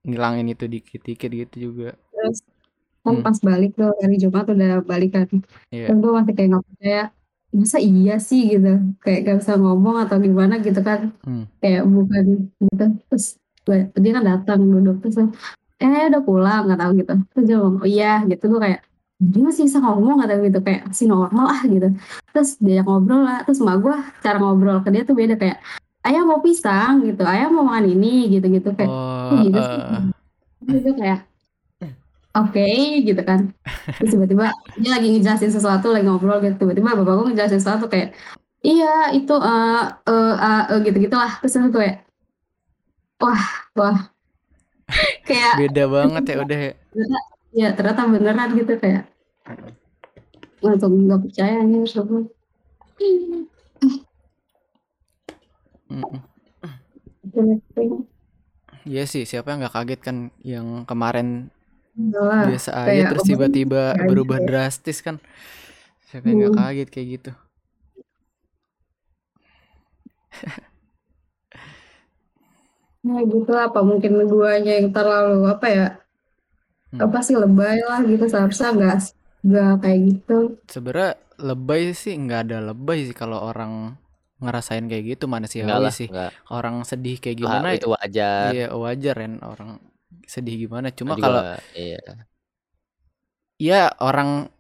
ngilangin 0.05 0.47
itu 0.51 0.65
dikit-dikit 0.67 1.31
gitu 1.31 1.57
juga. 1.71 1.99
Terus 2.11 2.39
kan 3.05 3.15
Hmm. 3.15 3.25
pas 3.25 3.37
balik 3.39 3.77
tuh 3.77 3.91
hari 4.01 4.17
Jumat 4.17 4.47
udah 4.49 4.81
balik 4.83 5.11
kan. 5.13 5.29
Iya. 5.69 5.91
Dan 5.93 6.01
gue 6.01 6.13
masih 6.13 6.33
kayak 6.33 6.49
nggak 6.55 6.65
percaya 6.71 7.03
masa 7.55 7.79
iya 7.79 8.19
sih 8.19 8.51
gitu 8.51 8.83
kayak 8.99 9.21
gak 9.31 9.37
bisa 9.39 9.55
ngomong 9.55 10.03
atau 10.03 10.19
gimana 10.19 10.59
gitu 10.59 10.83
kan 10.83 11.15
Hmm. 11.23 11.47
kayak 11.63 11.87
bukan 11.87 12.51
gitu 12.59 12.85
terus 13.07 13.39
dia 13.95 14.11
kan 14.11 14.25
datang 14.27 14.59
duduk 14.67 14.99
terus 15.07 15.23
eh 15.79 16.11
udah 16.11 16.23
pulang 16.27 16.67
nggak 16.67 16.81
tahu 16.83 16.91
gitu 16.99 17.15
terus 17.31 17.45
dia 17.47 17.57
ngomong 17.63 17.79
oh 17.79 17.87
iya 17.87 18.27
gitu 18.27 18.51
gue 18.51 18.59
kayak 18.59 18.81
dia 19.21 19.43
masih 19.47 19.63
bisa 19.71 19.79
ngomong 19.79 20.19
atau 20.27 20.37
gitu 20.43 20.59
kayak 20.61 20.91
masih 20.91 21.07
normal 21.07 21.47
ah 21.51 21.63
gitu. 21.65 21.89
Terus 22.35 22.51
dia 22.59 22.81
ngobrol 22.83 23.23
lah 23.23 23.47
terus 23.47 23.63
sama 23.63 23.79
gue 23.79 23.95
cara 24.21 24.37
ngobrol 24.43 24.83
ke 24.83 24.89
dia 24.91 25.03
tuh 25.07 25.15
beda 25.15 25.35
kayak 25.39 25.59
ayah 26.05 26.23
mau 26.27 26.43
pisang 26.45 27.01
gitu 27.07 27.23
ayah 27.25 27.49
mau 27.49 27.65
makan 27.65 27.89
ini 27.95 28.29
gitu 28.39 28.47
gitu 28.51 28.75
kayak 28.77 28.91
Oh, 28.91 29.31
kok 29.33 29.39
gitu 29.47 29.59
eh, 29.59 30.03
Terus 30.65 30.83
kayak 30.99 31.21
oke 32.35 32.69
gitu 33.07 33.23
kan. 33.23 33.41
Terus 34.03 34.11
tiba-tiba 34.19 34.47
dia 34.83 34.91
lagi 34.91 35.07
ngejelasin 35.15 35.53
sesuatu 35.55 35.95
lagi 35.95 36.05
ngobrol 36.05 36.43
gitu 36.43 36.67
tiba-tiba 36.67 36.99
bapak 36.99 37.15
gue 37.15 37.25
ngejelasin 37.33 37.61
sesuatu 37.63 37.87
kayak 37.89 38.13
iya 38.65 39.15
itu 39.15 39.33
eh 39.33 39.85
eh 40.11 40.35
eh, 40.35 40.63
eh, 40.75 40.79
gitu 40.83 40.97
gitulah 41.07 41.33
terus 41.41 41.55
aku 41.57 41.79
kayak 41.79 42.03
wah 43.23 43.45
wah. 43.79 43.99
Kayak 45.25 45.57
beda 45.65 45.85
banget 45.89 46.23
ya 46.29 46.37
udah 46.45 46.59
ya. 46.61 46.73
Ya 47.55 47.69
ternyata 47.77 48.03
beneran 48.11 48.51
gitu 48.59 48.75
kayak 48.83 49.05
langsung 50.65 50.93
nggak 51.07 51.21
percaya 51.25 51.59
nih 51.63 51.85
semua. 51.87 52.23
Iya 58.85 59.03
sih, 59.09 59.25
siapa 59.25 59.49
yang 59.51 59.65
nggak 59.65 59.75
kaget 59.77 60.01
kan 60.05 60.17
yang 60.45 60.67
kemarin 60.85 61.49
Lah, 61.95 62.51
biasa 62.51 62.71
aja 62.75 63.03
terus 63.09 63.25
tiba-tiba 63.25 63.95
berubah 64.09 64.39
drastis 64.43 64.99
kan. 65.07 65.17
Siapa 66.11 66.27
yang 66.31 66.39
nggak 66.45 66.55
Hmm. 66.55 66.61
kaget 66.61 66.89
kayak 66.93 67.09
gitu? 67.21 67.31
ya 73.05 73.21
gitu 73.33 73.53
apa 73.67 73.81
mungkin 73.89 74.13
guanya 74.33 74.73
yang 74.81 74.89
terlalu 74.97 75.37
apa 75.53 75.67
ya 75.77 75.85
Hmm. 76.95 77.03
apa 77.07 77.19
sih 77.27 77.37
lebay 77.43 77.77
lah 77.89 78.01
gitu 78.07 78.25
seharusnya 78.33 78.69
nggak 78.77 78.97
nggak 79.49 79.73
kayak 79.83 80.01
gitu 80.09 80.33
Sebenarnya 80.73 81.11
lebay 81.49 81.83
sih 81.93 82.15
nggak 82.17 82.41
ada 82.49 82.59
lebay 82.73 82.99
sih 83.11 83.17
kalau 83.17 83.39
orang 83.51 83.73
ngerasain 84.43 84.85
kayak 84.91 85.05
gitu 85.17 85.25
Enggak 85.25 85.33
manusiawi 85.35 85.85
lah, 85.85 85.95
sih. 85.99 86.09
enggak. 86.09 86.31
Orang 86.53 86.77
sedih 86.91 87.17
kayak 87.23 87.37
Wah, 87.43 87.61
gimana 87.61 87.69
itu 87.77 87.87
wajar. 87.95 88.51
Iya 88.55 88.67
wajar 88.77 89.15
kan 89.23 89.35
orang 89.45 89.71
sedih 90.33 90.55
gimana. 90.69 90.87
Cuma 90.99 91.15
kalau 91.17 91.41
iya. 91.75 91.99
ya 93.59 93.91
orang 94.03 94.51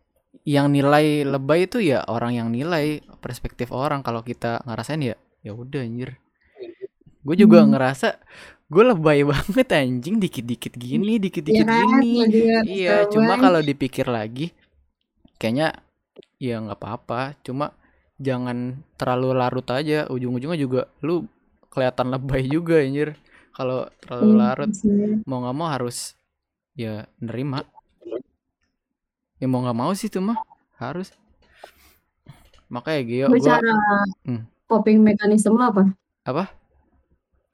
yang 0.44 0.68
nilai 0.74 1.24
lebay 1.24 1.66
itu 1.70 1.78
ya 1.80 2.04
orang 2.10 2.32
yang 2.38 2.48
nilai 2.52 3.00
perspektif 3.24 3.70
orang. 3.72 4.00
Kalau 4.06 4.20
kita 4.26 4.62
ngerasain 4.66 5.00
ya 5.02 5.16
ya 5.44 5.52
udah 5.54 5.80
anjir. 5.84 6.10
Gue 7.24 7.36
juga 7.40 7.64
Hmm. 7.64 7.72
ngerasa 7.72 8.20
gue 8.64 8.84
lebay 8.84 9.22
banget 9.28 9.68
anjing 9.76 10.16
dikit-dikit 10.18 10.72
gini, 10.74 11.20
ya 11.20 11.22
dikit-dikit 11.28 11.66
kan 11.68 12.00
gini. 12.00 12.12
Iya, 12.64 13.04
lebay. 13.04 13.12
cuma 13.12 13.34
kalau 13.36 13.60
dipikir 13.60 14.06
lagi 14.08 14.50
kayaknya 15.36 15.76
ya 16.40 16.58
nggak 16.64 16.78
apa-apa. 16.80 17.36
Cuma 17.44 17.76
jangan 18.16 18.80
terlalu 18.96 19.36
larut 19.36 19.66
aja. 19.68 20.08
Ujung-ujungnya 20.08 20.58
juga 20.58 20.88
lu 21.04 21.28
kelihatan 21.68 22.08
lebay 22.08 22.48
juga 22.48 22.80
anjir. 22.80 23.14
Kalau 23.54 23.86
terlalu 24.02 24.30
Iya 24.34 24.40
larut 24.40 24.70
mau 25.28 25.38
nggak 25.44 25.56
mau 25.56 25.68
harus 25.70 26.18
ya 26.74 27.06
nerima. 27.22 27.62
Ya 29.38 29.46
mau 29.46 29.60
nggak 29.62 29.78
mau 29.78 29.92
sih 29.92 30.08
tuh 30.08 30.24
mah 30.24 30.40
harus. 30.80 31.12
Makanya 32.72 33.00
Gio 33.06 33.26
gua 33.28 33.38
cara 33.38 33.70
Hmm. 34.24 34.48
coping 34.66 35.04
mekanisme 35.04 35.54
apa 35.60 35.92
apa? 36.24 36.44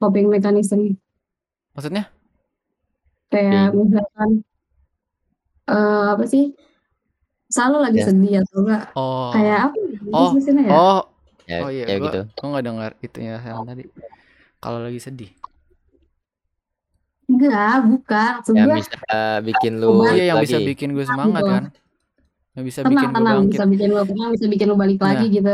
Coping 0.01 0.25
mekanisme 0.27 0.97
Maksudnya? 1.71 2.09
kayak 3.29 3.69
Coping. 3.69 3.87
misalkan 3.87 4.29
eh 5.63 6.05
apa 6.11 6.25
sih 6.25 6.51
selalu 7.47 7.77
lagi 7.79 7.99
Ya. 7.99 8.05
sedih 8.07 8.33
atau 8.41 8.57
enggak 8.59 8.83
Oh. 8.93 9.29
kayak 9.31 9.59
apa 9.69 9.75
ya 9.77 9.99
Oh, 10.11 10.29
ya 10.33 10.69
oh, 10.73 11.01
Ya, 11.45 11.57
oh 11.61 11.69
iya, 11.69 11.83
ya 11.85 11.95
gua 11.97 12.05
gitu. 12.07 12.19
gua 12.33 12.47
nggak 12.49 12.65
dengar 12.65 12.91
itunya 12.99 13.35
yang 13.39 13.63
tadi. 13.63 13.83
Kalau 14.57 14.79
lagi 14.79 14.99
sedih. 14.99 15.31
enggak 17.27 17.75
bukan 17.87 18.29
maksud 18.37 18.53
Yang 18.53 18.69
bisa 18.77 18.97
bikin 19.41 19.73
lu 19.79 19.87
Balik 19.97 20.11
Iya, 20.13 20.23
yang 20.27 20.39
bisa 20.39 20.57
lagi. 20.59 20.67
bikin 20.67 20.89
gue 20.91 21.05
semangat 21.07 21.41
gitu 21.41 21.47
kan. 21.49 21.63
Yang 22.51 22.63
bisa 22.67 22.79
tenang 22.81 22.91
bikin 22.91 23.07
gue 23.07 23.15
tenang 23.15 23.35
bangkit. 23.37 23.51
bisa 23.51 23.63
bikin 23.65 23.89
lo 23.89 24.01
tenang 24.03 24.29
bisa 24.35 24.45
bikin 24.51 24.65
lo 24.67 24.75
balik 24.75 24.97
Nah, 24.97 25.05
lagi 25.07 25.25
gitu 25.29 25.53